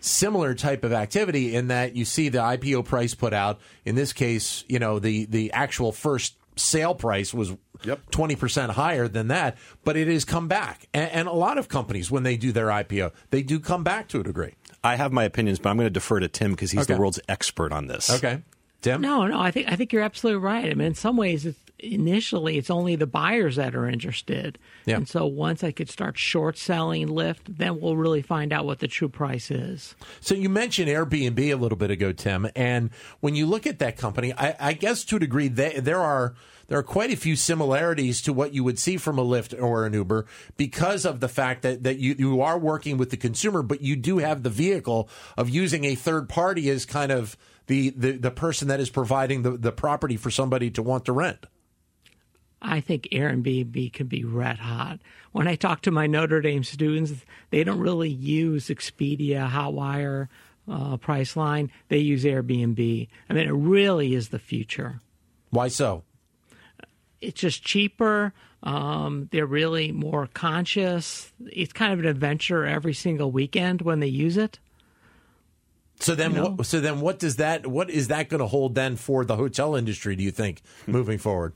similar 0.00 0.54
type 0.54 0.84
of 0.84 0.92
activity 0.92 1.54
in 1.54 1.68
that 1.68 1.96
you 1.96 2.04
see 2.04 2.28
the 2.28 2.38
IPO 2.38 2.84
price 2.84 3.14
put 3.14 3.32
out. 3.32 3.60
In 3.84 3.94
this 3.94 4.12
case, 4.12 4.64
you 4.68 4.78
know 4.78 4.98
the 4.98 5.26
the 5.26 5.52
actual 5.52 5.92
first 5.92 6.34
sale 6.56 6.94
price 6.94 7.34
was 7.34 7.56
yep. 7.82 8.00
20% 8.10 8.70
higher 8.70 9.08
than 9.08 9.28
that, 9.28 9.56
but 9.84 9.96
it 9.96 10.08
has 10.08 10.24
come 10.24 10.48
back. 10.48 10.88
And, 10.94 11.10
and, 11.10 11.28
a 11.28 11.32
lot 11.32 11.58
of 11.58 11.68
companies, 11.68 12.10
when 12.10 12.22
they 12.22 12.36
do 12.36 12.52
their 12.52 12.68
IPO, 12.68 13.12
they 13.30 13.42
do 13.42 13.58
come 13.60 13.84
back 13.84 14.08
to 14.08 14.20
a 14.20 14.22
degree. 14.22 14.54
I 14.82 14.96
have 14.96 15.12
my 15.12 15.24
opinions, 15.24 15.58
but 15.58 15.70
I'm 15.70 15.76
going 15.76 15.86
to 15.86 15.90
defer 15.90 16.20
to 16.20 16.28
Tim 16.28 16.52
because 16.52 16.70
he's 16.70 16.82
okay. 16.82 16.94
the 16.94 17.00
world's 17.00 17.20
expert 17.28 17.72
on 17.72 17.86
this. 17.86 18.10
Okay. 18.10 18.42
Tim? 18.82 19.00
No, 19.00 19.26
no, 19.26 19.40
I 19.40 19.50
think 19.50 19.72
I 19.72 19.76
think 19.76 19.94
you're 19.94 20.02
absolutely 20.02 20.42
right. 20.42 20.66
I 20.66 20.74
mean, 20.74 20.88
in 20.88 20.94
some 20.94 21.16
ways, 21.16 21.46
it's, 21.46 21.58
initially 21.84 22.58
it's 22.58 22.70
only 22.70 22.96
the 22.96 23.06
buyers 23.06 23.56
that 23.56 23.74
are 23.74 23.88
interested. 23.88 24.58
Yeah. 24.86 24.96
And 24.96 25.08
so 25.08 25.26
once 25.26 25.62
I 25.62 25.72
could 25.72 25.88
start 25.88 26.18
short 26.18 26.56
selling 26.58 27.08
Lyft, 27.08 27.40
then 27.48 27.80
we'll 27.80 27.96
really 27.96 28.22
find 28.22 28.52
out 28.52 28.64
what 28.64 28.78
the 28.78 28.88
true 28.88 29.08
price 29.08 29.50
is. 29.50 29.94
So 30.20 30.34
you 30.34 30.48
mentioned 30.48 30.88
Airbnb 30.88 31.38
a 31.38 31.54
little 31.54 31.78
bit 31.78 31.90
ago, 31.90 32.12
Tim, 32.12 32.48
and 32.56 32.90
when 33.20 33.34
you 33.34 33.46
look 33.46 33.66
at 33.66 33.78
that 33.78 33.96
company, 33.96 34.32
I, 34.32 34.56
I 34.58 34.72
guess 34.72 35.04
to 35.06 35.16
a 35.16 35.20
degree 35.20 35.48
they, 35.48 35.80
there 35.80 36.00
are 36.00 36.34
there 36.68 36.78
are 36.78 36.82
quite 36.82 37.12
a 37.12 37.16
few 37.16 37.36
similarities 37.36 38.22
to 38.22 38.32
what 38.32 38.54
you 38.54 38.64
would 38.64 38.78
see 38.78 38.96
from 38.96 39.18
a 39.18 39.24
Lyft 39.24 39.60
or 39.60 39.86
an 39.86 39.92
Uber 39.92 40.26
because 40.56 41.04
of 41.04 41.20
the 41.20 41.28
fact 41.28 41.62
that, 41.62 41.82
that 41.82 41.98
you, 41.98 42.14
you 42.18 42.40
are 42.40 42.58
working 42.58 42.96
with 42.96 43.10
the 43.10 43.16
consumer, 43.16 43.62
but 43.62 43.82
you 43.82 43.96
do 43.96 44.18
have 44.18 44.42
the 44.42 44.50
vehicle 44.50 45.08
of 45.36 45.50
using 45.50 45.84
a 45.84 45.94
third 45.94 46.28
party 46.28 46.70
as 46.70 46.86
kind 46.86 47.12
of 47.12 47.36
the, 47.66 47.90
the, 47.90 48.12
the 48.12 48.30
person 48.30 48.68
that 48.68 48.80
is 48.80 48.90
providing 48.90 49.42
the, 49.42 49.52
the 49.52 49.72
property 49.72 50.16
for 50.16 50.30
somebody 50.30 50.70
to 50.70 50.82
want 50.82 51.04
to 51.04 51.12
rent. 51.12 51.46
I 52.64 52.80
think 52.80 53.08
Airbnb 53.12 53.92
can 53.92 54.06
be 54.06 54.24
red 54.24 54.58
hot. 54.58 54.98
When 55.32 55.46
I 55.46 55.54
talk 55.54 55.82
to 55.82 55.90
my 55.90 56.06
Notre 56.06 56.40
Dame 56.40 56.64
students, 56.64 57.12
they 57.50 57.62
don't 57.62 57.78
really 57.78 58.08
use 58.08 58.68
Expedia, 58.68 59.50
Hotwire, 59.50 60.28
uh, 60.66 60.96
Priceline. 60.96 61.68
They 61.88 61.98
use 61.98 62.24
Airbnb. 62.24 63.08
I 63.28 63.32
mean, 63.32 63.46
it 63.46 63.52
really 63.52 64.14
is 64.14 64.30
the 64.30 64.38
future. 64.38 65.00
Why 65.50 65.68
so? 65.68 66.04
It's 67.20 67.40
just 67.40 67.62
cheaper. 67.62 68.32
Um, 68.62 69.28
they're 69.30 69.46
really 69.46 69.92
more 69.92 70.26
conscious. 70.32 71.32
It's 71.52 71.72
kind 71.74 71.92
of 71.92 71.98
an 71.98 72.06
adventure 72.06 72.64
every 72.64 72.94
single 72.94 73.30
weekend 73.30 73.82
when 73.82 74.00
they 74.00 74.06
use 74.06 74.38
it. 74.38 74.58
So 76.00 76.14
then, 76.14 76.32
You 76.32 76.36
know? 76.38 76.50
what, 76.56 76.66
so 76.66 76.80
then, 76.80 77.00
what 77.00 77.18
does 77.18 77.36
that? 77.36 77.66
What 77.66 77.90
is 77.90 78.08
that 78.08 78.30
going 78.30 78.40
to 78.40 78.46
hold 78.46 78.74
then 78.74 78.96
for 78.96 79.24
the 79.24 79.36
hotel 79.36 79.76
industry? 79.76 80.16
Do 80.16 80.24
you 80.24 80.30
think 80.30 80.62
moving 80.86 81.18
forward? 81.18 81.52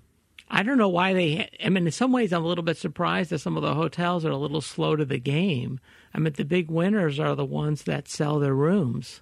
I 0.51 0.63
don't 0.63 0.79
know 0.79 0.89
why 0.89 1.13
they. 1.13 1.49
I 1.63 1.69
mean, 1.69 1.87
in 1.87 1.93
some 1.93 2.13
ways, 2.13 2.33
I'm 2.33 2.45
a 2.45 2.47
little 2.47 2.65
bit 2.65 2.77
surprised 2.77 3.31
that 3.31 3.41
some 3.41 3.57
of 3.57 3.63
the 3.63 3.75
hotels 3.75 4.25
are 4.25 4.31
a 4.31 4.37
little 4.37 4.61
slow 4.61 4.97
to 4.97 5.05
the 5.05 5.19
game. 5.19 5.81
I 6.15 6.19
mean, 6.19 6.33
the 6.33 6.45
big 6.45 6.71
winners 6.71 7.21
are 7.21 7.35
the 7.35 7.45
ones 7.45 7.83
that 7.83 8.09
sell 8.09 8.39
their 8.39 8.55
rooms, 8.55 9.21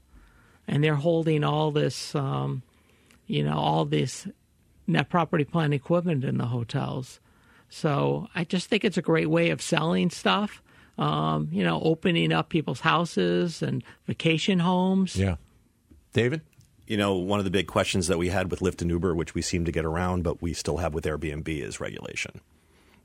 and 0.69 0.85
they're 0.85 0.95
holding 0.95 1.43
all 1.43 1.73
this, 1.73 2.15
um, 2.15 2.63
you 3.27 3.43
know, 3.43 3.59
all 3.59 3.85
this 3.85 4.29
net 4.87 5.09
property 5.09 5.45
plant 5.45 5.75
equipment 5.75 6.25
in 6.25 6.39
the 6.39 6.47
hotels. 6.47 7.19
So 7.69 8.29
I 8.35 8.45
just 8.45 8.69
think 8.69 8.85
it's 8.85 8.97
a 8.97 9.03
great 9.03 9.29
way 9.29 9.51
of 9.51 9.61
selling 9.61 10.11
stuff. 10.11 10.63
Um, 10.99 11.49
you 11.53 11.63
know, 11.63 11.81
opening 11.83 12.33
up 12.33 12.49
people's 12.49 12.81
houses 12.81 13.61
and 13.63 13.85
vacation 14.07 14.61
homes. 14.61 15.17
Yeah. 15.17 15.37
David? 16.15 16.41
You 16.87 16.97
know, 16.97 17.15
one 17.17 17.39
of 17.39 17.45
the 17.45 17.51
big 17.51 17.67
questions 17.67 18.07
that 18.09 18.19
we 18.19 18.29
had 18.29 18.51
with 18.51 18.61
Lyft 18.61 18.81
and 18.83 18.91
Uber, 18.91 19.15
which 19.15 19.35
we 19.35 19.43
seem 19.43 19.65
to 19.65 19.73
get 19.73 19.85
around, 19.85 20.23
but 20.23 20.41
we 20.41 20.53
still 20.53 20.77
have 20.79 20.95
with 20.95 21.05
Airbnb, 21.05 21.49
is 21.49 21.81
regulation. 21.81 22.41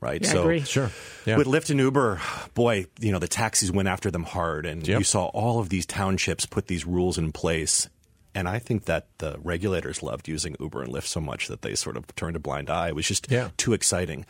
Right. 0.00 0.20
Yeah, 0.22 0.28
I 0.28 0.32
so 0.32 0.40
agree. 0.42 0.60
Sure. 0.62 0.90
Yeah. 1.26 1.36
with 1.36 1.46
Lyft 1.46 1.70
and 1.70 1.78
Uber, 1.78 2.20
boy, 2.54 2.86
you 2.98 3.12
know, 3.12 3.18
the 3.20 3.28
taxis 3.28 3.70
went 3.70 3.88
after 3.88 4.10
them 4.10 4.24
hard, 4.24 4.66
and 4.66 4.86
Yep. 4.86 4.98
you 4.98 5.04
saw 5.04 5.26
all 5.26 5.60
of 5.60 5.68
these 5.68 5.86
townships 5.86 6.44
put 6.46 6.66
these 6.66 6.84
rules 6.84 7.18
in 7.18 7.30
place. 7.32 7.88
And 8.34 8.48
I 8.48 8.58
think 8.58 8.86
that 8.86 9.06
the 9.18 9.36
regulators 9.42 10.02
loved 10.02 10.26
using 10.26 10.56
Uber 10.58 10.82
and 10.82 10.92
Lyft 10.92 11.06
so 11.06 11.20
much 11.20 11.48
that 11.48 11.62
they 11.62 11.74
sort 11.74 11.96
of 11.96 12.06
turned 12.16 12.34
a 12.34 12.38
blind 12.40 12.70
eye. 12.70 12.88
It 12.88 12.94
was 12.96 13.06
just 13.06 13.30
Yeah. 13.30 13.50
too 13.58 13.74
exciting. 13.74 14.24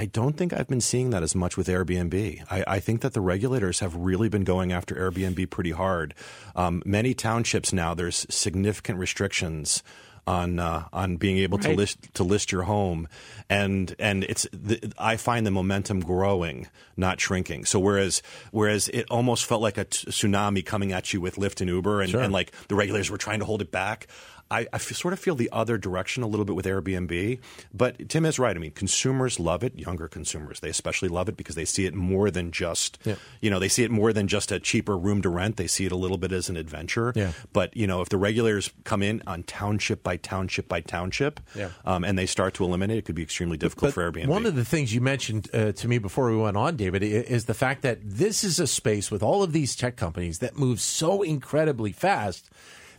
I 0.00 0.06
don't 0.06 0.36
think 0.36 0.52
I've 0.52 0.68
been 0.68 0.80
seeing 0.80 1.10
that 1.10 1.24
as 1.24 1.34
much 1.34 1.56
with 1.56 1.66
Airbnb. 1.66 2.44
I, 2.48 2.64
I 2.66 2.78
think 2.78 3.00
that 3.00 3.14
the 3.14 3.20
regulators 3.20 3.80
have 3.80 3.96
really 3.96 4.28
been 4.28 4.44
going 4.44 4.70
after 4.70 4.94
Airbnb 4.94 5.50
pretty 5.50 5.72
hard. 5.72 6.14
Um, 6.54 6.82
many 6.86 7.14
townships 7.14 7.72
now, 7.72 7.94
there's 7.94 8.24
significant 8.30 9.00
restrictions 9.00 9.82
on 10.24 10.58
uh, 10.60 10.84
on 10.92 11.16
being 11.16 11.38
able 11.38 11.58
to 11.58 11.72
list 11.72 12.14
to 12.14 12.22
list 12.22 12.52
your 12.52 12.64
home, 12.64 13.08
and 13.48 13.96
and 13.98 14.24
it's 14.24 14.46
the, 14.52 14.92
I 14.98 15.16
find 15.16 15.46
the 15.46 15.50
momentum 15.50 16.00
growing, 16.00 16.68
not 16.98 17.18
shrinking. 17.18 17.64
So 17.64 17.80
whereas 17.80 18.22
whereas 18.52 18.88
it 18.88 19.06
almost 19.10 19.46
felt 19.46 19.62
like 19.62 19.78
a 19.78 19.84
t- 19.84 20.10
tsunami 20.10 20.64
coming 20.64 20.92
at 20.92 21.14
you 21.14 21.20
with 21.22 21.36
Lyft 21.36 21.62
and 21.62 21.70
Uber, 21.70 22.02
and, 22.02 22.10
Sure. 22.10 22.20
and 22.20 22.32
like 22.32 22.52
the 22.68 22.74
regulators 22.74 23.10
were 23.10 23.16
trying 23.18 23.38
to 23.40 23.46
hold 23.46 23.62
it 23.62 23.72
back. 23.72 24.06
I, 24.50 24.60
I 24.60 24.66
f- 24.74 24.92
sort 24.94 25.12
of 25.12 25.20
feel 25.20 25.34
the 25.34 25.48
other 25.52 25.78
direction 25.78 26.22
a 26.22 26.26
little 26.26 26.44
bit 26.44 26.54
with 26.56 26.64
Airbnb, 26.66 27.38
but 27.74 28.08
Tim 28.08 28.24
is 28.24 28.38
right. 28.38 28.56
I 28.56 28.58
mean, 28.58 28.70
consumers 28.70 29.38
love 29.38 29.62
it. 29.62 29.78
Younger 29.78 30.08
consumers, 30.08 30.60
they 30.60 30.70
especially 30.70 31.08
love 31.08 31.28
it 31.28 31.36
because 31.36 31.54
they 31.54 31.64
see 31.64 31.86
it 31.86 31.94
more 31.94 32.30
than 32.30 32.50
just, 32.50 32.98
Yeah. 33.04 33.16
you 33.40 33.50
know, 33.50 33.58
they 33.58 33.68
see 33.68 33.84
it 33.84 33.90
more 33.90 34.12
than 34.12 34.28
just 34.28 34.50
a 34.52 34.58
cheaper 34.58 34.96
room 34.96 35.22
to 35.22 35.28
rent. 35.28 35.56
They 35.56 35.66
see 35.66 35.84
it 35.86 35.92
a 35.92 35.96
little 35.96 36.18
bit 36.18 36.32
as 36.32 36.48
an 36.48 36.56
adventure. 36.56 37.12
Yeah. 37.14 37.32
But 37.52 37.76
you 37.76 37.86
know, 37.86 38.00
if 38.00 38.08
the 38.08 38.16
regulators 38.18 38.70
come 38.84 39.02
in 39.02 39.22
on 39.26 39.42
township 39.42 40.02
by 40.02 40.16
township 40.16 40.68
by 40.68 40.80
township, 40.80 41.40
Yeah. 41.54 41.70
um, 41.84 42.04
and 42.04 42.18
they 42.18 42.26
start 42.26 42.54
to 42.54 42.64
eliminate, 42.64 42.98
it 42.98 43.04
could 43.04 43.14
be 43.14 43.22
extremely 43.22 43.56
difficult 43.56 43.94
for 43.94 44.10
Airbnb. 44.10 44.26
One 44.28 44.46
of 44.46 44.54
the 44.54 44.64
things 44.64 44.94
you 44.94 45.00
mentioned 45.00 45.48
uh, 45.54 45.72
to 45.72 45.88
me 45.88 45.98
before 45.98 46.30
we 46.30 46.36
went 46.36 46.56
on, 46.56 46.76
David, 46.76 47.02
is 47.02 47.44
the 47.44 47.54
fact 47.54 47.82
that 47.82 47.98
this 48.02 48.44
is 48.44 48.58
a 48.58 48.66
space 48.66 49.10
with 49.10 49.22
all 49.22 49.42
of 49.42 49.52
these 49.52 49.76
tech 49.76 49.96
companies 49.96 50.38
that 50.38 50.56
move 50.56 50.80
so 50.80 51.22
incredibly 51.22 51.92
fast 51.92 52.48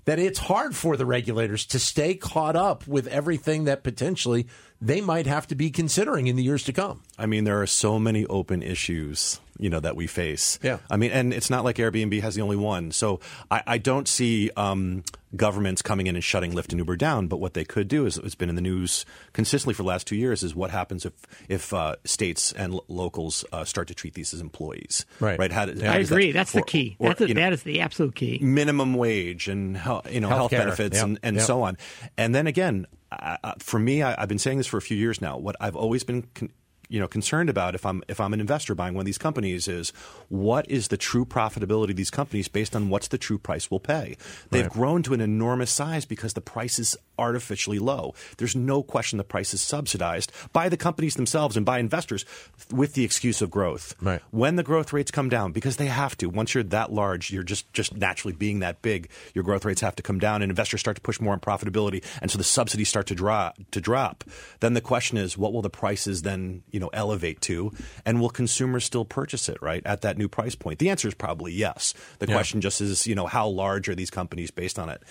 that 0.06 0.20
it's 0.20 0.40
hard 0.40 0.76
for 0.76 0.98
the 0.98 1.06
regulators 1.06 1.66
to 1.68 1.80
stay 1.80 2.16
caught 2.16 2.56
up 2.56 2.88
with 2.88 3.08
everything 3.08 3.66
that 3.66 3.84
potentially 3.84 4.48
they 4.82 5.02
might 5.02 5.28
have 5.28 5.48
to 5.48 5.56
be 5.56 5.70
considering 5.70 6.28
in 6.28 6.36
the 6.36 6.44
years 6.44 6.64
to 6.64 6.74
come. 6.74 7.04
I 7.18 7.26
mean, 7.26 7.44
there 7.44 7.62
are 7.62 7.68
so 7.68 8.00
many 8.00 8.26
open 8.28 8.64
issues, 8.64 9.40
you 9.60 9.70
know, 9.70 9.80
that 9.80 9.96
we 9.96 10.08
face. 10.08 10.58
Yeah. 10.64 10.78
I 10.90 10.98
mean, 10.98 11.12
and 11.12 11.34
it's 11.34 11.50
not 11.50 11.64
like 11.64 11.76
Airbnb 11.76 12.22
has 12.22 12.36
the 12.36 12.42
only 12.42 12.56
one. 12.56 12.92
So 12.92 13.20
I, 13.52 13.62
I 13.68 13.78
don't 13.78 14.08
see 14.08 14.50
um, 14.56 15.04
governments 15.36 15.82
coming 15.82 16.08
in 16.08 16.16
and 16.16 16.24
shutting 16.24 16.54
Lyft 16.54 16.70
and 16.70 16.80
Uber 16.80 16.96
down. 16.96 17.28
But 17.28 17.38
what 17.42 17.54
they 17.54 17.66
could 17.66 17.88
do 17.88 18.06
is 18.06 18.18
it's 18.18 18.36
been 18.36 18.50
in 18.50 18.56
the 18.56 18.62
news 18.62 19.06
consistently 19.34 19.74
for 19.74 19.84
the 19.84 19.88
last 19.90 20.08
two 20.08 20.16
years 20.16 20.44
is 20.44 20.56
what 20.56 20.72
happens 20.72 21.06
if 21.06 21.14
if 21.50 21.74
uh, 21.74 21.96
states 22.06 22.52
and 22.54 22.74
lo- 22.74 22.86
locals 22.88 23.44
uh, 23.52 23.64
start 23.66 23.88
to 23.90 23.94
treat 23.94 24.14
these 24.14 24.34
as 24.34 24.42
employees. 24.42 25.06
Right. 25.20 25.38
Right. 25.38 25.52
How, 25.52 25.66
do- 25.66 25.80
how 25.84 25.92
I 25.94 25.98
does 26.00 26.10
that- 26.10 26.16
agree. 26.16 26.32
That's 26.32 26.52
the 26.54 26.62
key. 26.64 26.96
or, 27.00 27.10
That's 27.10 27.20
the, 27.20 27.28
you 27.28 27.34
know, 27.34 27.42
that 27.42 27.54
is 27.54 27.64
the 27.64 27.82
absolute 27.82 28.16
key. 28.16 28.40
minimum 28.42 28.94
wage 28.94 29.48
and 29.50 29.76
hel- 29.76 30.06
you 30.10 30.22
know 30.22 30.30
health 30.30 30.52
benefits 30.52 30.96
yep, 30.96 31.04
and, 31.06 31.20
and 31.22 31.36
yep. 31.38 31.46
so 31.46 31.64
on. 31.64 31.78
And 32.18 32.34
then 32.34 32.48
again, 32.48 32.88
I, 33.12 33.38
I- 33.44 33.54
for 33.60 33.80
me, 33.80 34.04
I, 34.04 34.22
I've 34.22 34.30
been 34.30 34.40
saying 34.40 34.58
this 34.58 34.68
for 34.68 34.78
a 34.78 34.82
few 34.82 34.96
years 34.98 35.20
now. 35.22 35.38
What 35.38 35.56
I've 35.60 35.76
always 35.76 36.04
been 36.04 36.28
con- 36.34 36.52
you 36.90 37.00
know 37.00 37.08
concerned 37.08 37.50
about 37.50 37.76
if 37.76 37.86
I'm 37.86 38.04
if 38.08 38.20
I'm 38.20 38.34
an 38.34 38.42
investor 38.42 38.76
buying 38.76 38.96
one 38.96 39.04
of 39.04 39.06
these 39.06 39.18
companies 39.18 39.68
is 39.68 39.92
what 40.28 40.70
is 40.70 40.88
the 40.90 40.98
true 40.98 41.24
profitability 41.26 41.92
of 41.92 41.96
these 41.96 42.10
companies 42.10 42.48
based 42.48 42.76
on 42.76 42.90
what's 42.90 43.08
the 43.08 43.18
true 43.18 43.38
price 43.38 43.70
we'll 43.72 43.80
pay. 43.80 44.18
They've 44.50 44.64
Right. 44.64 44.72
grown 44.74 45.04
to 45.04 45.14
an 45.14 45.22
enormous 45.22 45.72
size 45.72 46.06
because 46.06 46.34
the 46.34 46.42
price 46.42 46.80
is 46.80 46.98
artificially 47.20 47.78
low. 47.80 48.16
There's 48.38 48.56
no 48.56 48.82
question 48.82 49.18
the 49.18 49.24
price 49.24 49.54
is 49.54 49.62
subsidized 49.62 50.32
by 50.54 50.70
the 50.70 50.78
companies 50.78 51.16
themselves 51.16 51.56
and 51.58 51.66
by 51.66 51.80
investors 51.80 52.26
with 52.72 52.94
the 52.94 53.04
excuse 53.04 53.42
of 53.42 53.52
growth. 53.52 53.94
Right. 54.02 54.22
When 54.32 54.56
the 54.56 54.64
growth 54.64 54.94
rates 54.94 55.12
come 55.12 55.30
down, 55.30 55.52
because 55.52 55.78
they 55.78 55.88
have 55.88 56.18
to. 56.18 56.30
Once 56.30 56.54
you're 56.54 56.64
that 56.64 56.92
large, 56.92 57.30
you're 57.32 57.44
just 57.44 57.72
just 57.74 57.96
naturally 57.96 58.34
being 58.34 58.60
that 58.60 58.82
big. 58.82 59.10
Your 59.36 59.44
growth 59.44 59.66
rates 59.66 59.82
have 59.82 59.96
to 59.98 60.04
come 60.04 60.20
down, 60.20 60.42
and 60.42 60.50
investors 60.50 60.80
start 60.80 60.96
to 60.96 61.02
push 61.02 61.20
more 61.20 61.34
on 61.34 61.40
profitability, 61.40 62.04
and 62.22 62.32
so 62.32 62.38
the 62.38 62.44
subsidies 62.44 62.90
start 62.90 63.08
to 63.08 63.16
drop. 63.16 63.58
To 63.72 63.82
drop, 63.82 64.24
then 64.62 64.74
the 64.74 64.82
question 64.82 65.18
is, 65.18 65.38
what 65.38 65.54
will 65.54 65.62
the 65.62 65.70
prices 65.70 66.22
then 66.24 66.64
you 66.72 66.80
know 66.80 66.90
elevate 66.94 67.42
to, 67.42 67.72
and 68.06 68.22
will 68.22 68.30
consumers 68.30 68.86
still 68.86 69.06
purchase 69.06 69.50
it 69.50 69.62
right 69.62 69.82
at 69.86 70.02
that 70.02 70.18
new 70.18 70.28
price 70.30 70.56
point? 70.56 70.80
The 70.80 70.90
answer 70.90 71.08
is 71.08 71.14
probably 71.14 71.52
yes. 71.52 71.94
The 72.20 72.28
Yeah. 72.28 72.36
question 72.36 72.62
just 72.62 72.80
is, 72.82 73.06
you 73.08 73.16
know, 73.16 73.28
how 73.28 73.48
large 73.48 73.90
are 73.90 73.96
these 73.96 74.10
companies 74.10 74.52
based 74.52 74.80
on 74.80 74.90
it? 74.90 75.02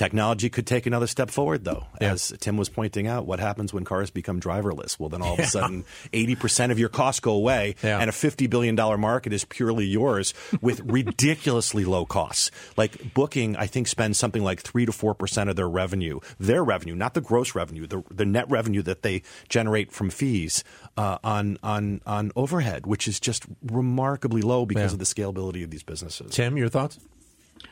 Technology 0.00 0.48
could 0.48 0.66
take 0.66 0.86
another 0.86 1.06
step 1.06 1.28
forward, 1.28 1.62
though. 1.62 1.84
Yeah. 2.00 2.12
As 2.12 2.32
Tim 2.40 2.56
was 2.56 2.70
pointing 2.70 3.06
out, 3.06 3.26
what 3.26 3.38
happens 3.38 3.74
when 3.74 3.84
cars 3.84 4.08
become 4.10 4.40
driverless? 4.40 4.98
Well, 4.98 5.10
then 5.10 5.20
all 5.20 5.34
of 5.34 5.40
a 5.40 5.46
sudden, 5.46 5.84
80% 6.14 6.70
of 6.70 6.78
your 6.78 6.88
costs 6.88 7.20
go 7.20 7.32
away, 7.32 7.74
Yeah. 7.82 7.98
and 8.00 8.08
a 8.08 8.12
$50 8.14 8.48
billion 8.48 8.74
market 8.98 9.34
is 9.34 9.44
purely 9.44 9.84
yours 9.84 10.32
with 10.62 10.80
ridiculously 10.86 11.84
low 11.84 12.06
costs. 12.06 12.50
Like 12.78 13.12
Booking, 13.12 13.56
I 13.56 13.66
think, 13.66 13.88
spends 13.88 14.16
something 14.16 14.42
like 14.42 14.62
3 14.62 14.86
to 14.86 14.92
4% 14.92 15.50
of 15.50 15.56
their 15.56 15.68
revenue, 15.68 16.20
their 16.38 16.64
revenue, 16.64 16.94
not 16.94 17.12
the 17.12 17.20
gross 17.20 17.54
revenue, 17.54 17.86
the, 17.86 18.02
the 18.10 18.24
net 18.24 18.48
revenue 18.48 18.80
that 18.84 19.02
they 19.02 19.20
generate 19.50 19.92
from 19.92 20.08
fees 20.08 20.64
uh, 20.96 21.18
on, 21.22 21.58
on, 21.62 22.00
on 22.06 22.32
overhead, 22.36 22.86
which 22.86 23.06
is 23.06 23.20
just 23.20 23.44
remarkably 23.62 24.40
low 24.40 24.64
because 24.64 24.92
Yeah. 24.92 24.94
of 24.94 24.98
the 24.98 25.04
scalability 25.04 25.62
of 25.62 25.68
these 25.70 25.82
businesses. 25.82 26.32
Tim, 26.32 26.56
your 26.56 26.70
thoughts? 26.70 26.98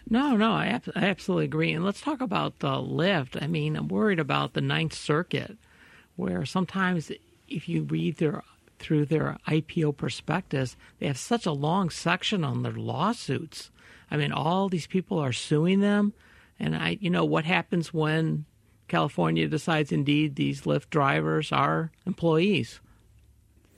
No, 0.08 0.36
no, 0.36 0.52
I, 0.52 0.66
ab- 0.66 0.92
I 0.94 1.04
absolutely 1.06 1.46
agree. 1.46 1.72
And 1.72 1.84
let's 1.84 2.00
talk 2.00 2.20
about 2.20 2.58
the 2.60 2.68
Lyft. 2.68 3.42
I 3.42 3.46
mean, 3.46 3.76
I'm 3.76 3.88
worried 3.88 4.18
about 4.18 4.54
the 4.54 4.60
Ninth 4.60 4.94
Circuit, 4.94 5.56
where 6.16 6.44
sometimes 6.44 7.10
if 7.48 7.68
you 7.68 7.82
read 7.82 8.16
their 8.16 8.42
through 8.78 9.04
their 9.06 9.36
IPO 9.48 9.96
prospectus, 9.96 10.76
they 10.98 11.06
have 11.06 11.18
such 11.18 11.46
a 11.46 11.52
long 11.52 11.90
section 11.90 12.44
on 12.44 12.62
their 12.62 12.72
lawsuits. 12.72 13.70
I 14.10 14.16
mean, 14.16 14.32
all 14.32 14.68
these 14.68 14.86
people 14.86 15.18
are 15.18 15.32
suing 15.32 15.80
them, 15.80 16.12
and 16.60 16.76
I, 16.76 16.96
you 17.00 17.10
know, 17.10 17.24
what 17.24 17.44
happens 17.44 17.92
when 17.92 18.44
California 18.86 19.48
decides 19.48 19.90
indeed 19.92 20.36
these 20.36 20.62
Lyft 20.62 20.90
drivers 20.90 21.50
are 21.52 21.90
employees? 22.06 22.80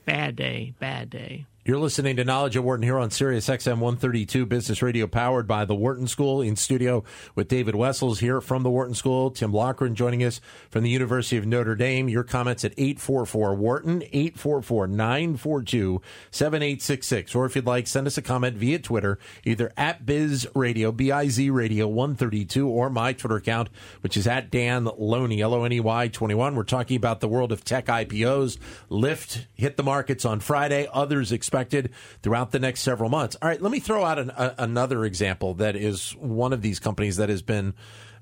Bad 0.05 0.35
day, 0.35 0.73
bad 0.79 1.09
day. 1.09 1.45
You're 1.63 1.77
listening 1.77 2.15
to 2.15 2.23
Knowledge 2.23 2.57
at 2.57 2.63
Wharton 2.63 2.81
here 2.81 2.97
on 2.97 3.11
Sirius 3.11 3.47
XM 3.47 3.77
132 3.77 4.47
Business 4.47 4.81
Radio, 4.81 5.05
powered 5.05 5.47
by 5.47 5.63
the 5.63 5.75
Wharton 5.75 6.07
School. 6.07 6.41
In 6.41 6.55
studio 6.55 7.03
with 7.35 7.49
David 7.49 7.75
Wessels 7.75 8.19
here 8.19 8.41
from 8.41 8.63
the 8.63 8.69
Wharton 8.71 8.95
School. 8.95 9.29
Tim 9.29 9.53
Loughran 9.53 9.93
joining 9.93 10.23
us 10.23 10.41
from 10.71 10.81
the 10.81 10.89
University 10.89 11.37
of 11.37 11.45
Notre 11.45 11.75
Dame. 11.75 12.09
Your 12.09 12.23
comments 12.23 12.65
at 12.65 12.73
844 12.77 13.53
Wharton, 13.53 14.01
844 14.11 14.87
942 14.87 16.01
7866. 16.31 17.35
Or 17.35 17.45
if 17.45 17.55
you'd 17.55 17.67
like, 17.67 17.85
send 17.85 18.07
us 18.07 18.17
a 18.17 18.23
comment 18.23 18.57
via 18.57 18.79
Twitter, 18.79 19.19
either 19.45 19.71
at 19.77 20.03
Biz 20.03 20.47
Radio, 20.55 20.91
B 20.91 21.11
I 21.11 21.27
Z 21.27 21.51
Radio 21.51 21.87
132, 21.87 22.67
or 22.67 22.89
my 22.89 23.13
Twitter 23.13 23.35
account, 23.35 23.69
which 24.01 24.17
is 24.17 24.25
at 24.25 24.49
Dan 24.49 24.89
Loney, 24.97 25.41
L 25.41 25.53
O 25.53 25.63
N 25.63 25.73
E 25.73 25.79
Y 25.79 26.07
21. 26.07 26.55
We're 26.55 26.63
talking 26.63 26.97
about 26.97 27.19
the 27.19 27.29
world 27.29 27.51
of 27.51 27.63
tech 27.63 27.85
IPOs. 27.85 28.57
Lyft 28.89 29.45
hit 29.53 29.77
the 29.77 29.83
markets 29.83 30.25
on 30.25 30.39
Friday, 30.39 30.87
others 30.91 31.31
expected 31.51 31.91
throughout 32.23 32.51
the 32.51 32.59
next 32.59 32.79
several 32.81 33.09
months. 33.09 33.35
All 33.41 33.49
right, 33.49 33.61
let 33.61 33.71
me 33.73 33.79
throw 33.81 34.05
out 34.05 34.17
an, 34.17 34.29
a, 34.29 34.55
another 34.57 35.03
example 35.03 35.53
that 35.55 35.75
is 35.75 36.11
one 36.11 36.53
of 36.53 36.61
these 36.61 36.79
companies 36.79 37.17
that 37.17 37.27
has 37.27 37.41
been 37.41 37.73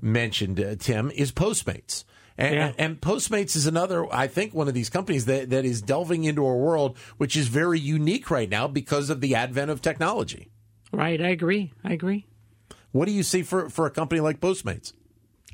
mentioned, 0.01 0.59
uh, 0.59 0.75
Tim, 0.79 1.11
is 1.11 1.31
Postmates. 1.31 2.05
And, 2.39 2.55
Yeah. 2.55 2.71
and 2.79 2.99
Postmates 2.99 3.55
is 3.55 3.67
another, 3.67 4.11
I 4.11 4.25
think, 4.27 4.55
one 4.55 4.67
of 4.67 4.73
these 4.73 4.89
companies 4.89 5.25
that, 5.25 5.51
that 5.51 5.63
is 5.63 5.81
delving 5.83 6.23
into 6.23 6.43
a 6.43 6.55
world 6.55 6.97
which 7.17 7.37
is 7.37 7.49
very 7.49 7.79
unique 7.79 8.31
right 8.31 8.49
now 8.49 8.67
because 8.67 9.11
of 9.11 9.21
the 9.21 9.35
advent 9.35 9.69
of 9.69 9.79
technology. 9.81 10.49
Right, 10.91 11.21
I 11.21 11.27
agree. 11.27 11.71
I 11.83 11.93
agree. 11.93 12.25
What 12.91 13.05
do 13.05 13.11
you 13.11 13.21
see 13.21 13.43
for, 13.43 13.69
for 13.69 13.85
a 13.85 13.91
company 13.91 14.21
like 14.21 14.39
Postmates? 14.39 14.93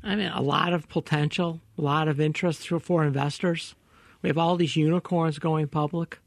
I 0.02 0.14
mean, 0.16 0.28
a 0.28 0.40
lot 0.40 0.72
of 0.72 0.88
potential, 0.88 1.60
a 1.76 1.82
lot 1.82 2.08
of 2.08 2.20
interest 2.20 2.68
for, 2.68 2.80
for 2.80 3.04
investors. 3.04 3.74
We 4.22 4.30
have 4.30 4.38
all 4.38 4.56
these 4.56 4.76
unicorns 4.76 5.38
going 5.38 5.68
public. 5.68 6.20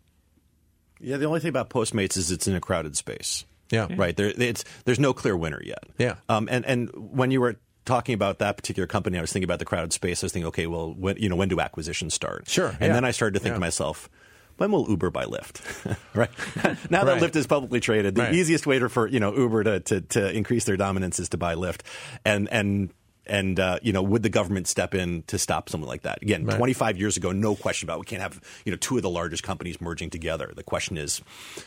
Yeah, 1.00 1.18
the 1.18 1.26
only 1.26 1.40
thing 1.40 1.50
about 1.50 1.70
Postmates 1.70 2.18
is 2.18 2.32
it's 2.32 2.48
in 2.48 2.56
a 2.56 2.60
crowded 2.62 2.96
space. 2.98 3.46
Yeah. 3.72 3.88
Right. 3.96 4.16
There, 4.18 4.34
it's, 4.36 4.66
there's 4.86 5.00
no 5.00 5.14
clear 5.14 5.38
winner 5.38 5.62
yet. 5.64 5.84
Yeah. 5.98 6.16
Um, 6.28 6.48
and, 6.52 6.66
and 6.66 6.90
when 6.94 7.30
you 7.32 7.40
were 7.40 7.56
talking 7.86 8.16
about 8.16 8.40
that 8.40 8.58
particular 8.58 8.88
company, 8.88 9.18
I 9.18 9.22
was 9.22 9.32
thinking 9.32 9.46
about 9.46 9.60
the 9.60 9.66
crowded 9.66 9.94
space. 9.94 10.24
I 10.24 10.26
was 10.26 10.34
thinking, 10.34 10.48
okay, 10.48 10.68
well, 10.68 10.94
when, 10.94 11.18
you 11.18 11.30
know, 11.30 11.36
when 11.36 11.50
do 11.50 11.60
acquisitions 11.60 12.14
start? 12.14 12.50
Sure, 12.50 12.70
And 12.70 12.80
yeah. 12.82 12.94
then 12.94 13.06
I 13.06 13.12
started 13.12 13.36
to 13.36 13.40
think 13.40 13.52
Yeah. 13.52 13.56
to 13.56 13.60
myself, 13.60 14.10
when 14.58 14.72
will 14.72 14.90
Uber 14.90 15.10
buy 15.12 15.26
Lyft? 15.26 15.96
right 16.16 16.30
now 16.92 17.04
that 17.06 17.14
Right. 17.14 17.22
Lyft 17.22 17.36
is 17.36 17.48
publicly 17.48 17.80
traded, 17.80 18.16
the 18.16 18.24
Right. 18.24 18.34
easiest 18.34 18.68
way 18.68 18.80
to, 18.80 18.90
for 18.90 19.08
you 19.08 19.20
know 19.20 19.34
Uber 19.36 19.64
to, 19.64 19.80
to 19.80 20.02
to 20.02 20.32
increase 20.36 20.66
their 20.66 20.76
dominance 20.78 21.20
is 21.20 21.30
to 21.30 21.38
buy 21.38 21.56
Lyft, 21.56 21.82
and 22.26 22.50
and. 22.52 22.90
And 23.30 23.60
uh, 23.60 23.80
you 23.82 23.94
know, 23.94 24.02
would 24.02 24.24
the 24.24 24.30
government 24.30 24.68
step 24.68 24.94
in 24.96 25.24
to 25.28 25.38
stop 25.38 25.70
something 25.70 25.88
like 25.88 26.02
that? 26.02 26.22
Again, 26.22 26.46
Right. 26.46 26.58
25 26.58 26.98
years 26.98 27.16
ago, 27.16 27.32
no 27.32 27.56
question 27.56 27.86
about. 27.88 27.98
It. 27.98 28.00
We 28.00 28.06
can't 28.06 28.22
have 28.22 28.42
you 28.66 28.72
know 28.72 28.78
two 28.78 28.98
of 28.98 29.04
the 29.04 29.10
largest 29.10 29.44
companies 29.44 29.80
merging 29.80 30.10
together. 30.10 30.52
The 30.56 30.64
question 30.64 30.98
is, 30.98 31.22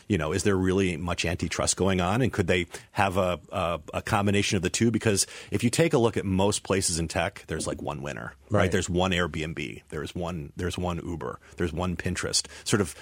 you 0.07 0.17
know, 0.17 0.33
is 0.33 0.43
there 0.43 0.55
really 0.57 0.97
much 0.97 1.25
antitrust 1.25 1.77
going 1.77 2.01
on, 2.01 2.21
and 2.21 2.31
could 2.33 2.47
they 2.47 2.67
have 2.91 3.17
a 3.17 3.39
a, 3.51 3.79
a 3.93 4.01
combination 4.01 4.57
of 4.57 4.61
the 4.61 4.69
two? 4.69 4.91
Because 4.91 5.25
if 5.51 5.63
you 5.63 5.69
take 5.69 5.93
a 5.93 5.97
look 5.97 6.17
at 6.17 6.25
most 6.25 6.63
places 6.63 6.99
in 6.99 7.07
tech, 7.07 7.45
there's 7.47 7.65
like 7.65 7.81
one 7.81 8.01
winner, 8.01 8.33
right? 8.49 8.59
Right. 8.63 8.71
There's 8.71 8.89
one 8.89 9.11
Airbnb, 9.11 9.83
there's 9.89 10.13
one 10.13 10.51
there's 10.57 10.77
one 10.77 10.99
Uber, 11.03 11.39
there's 11.57 11.71
one 11.73 11.95
Pinterest. 11.95 12.45
Sort 12.65 12.81
of 12.81 12.93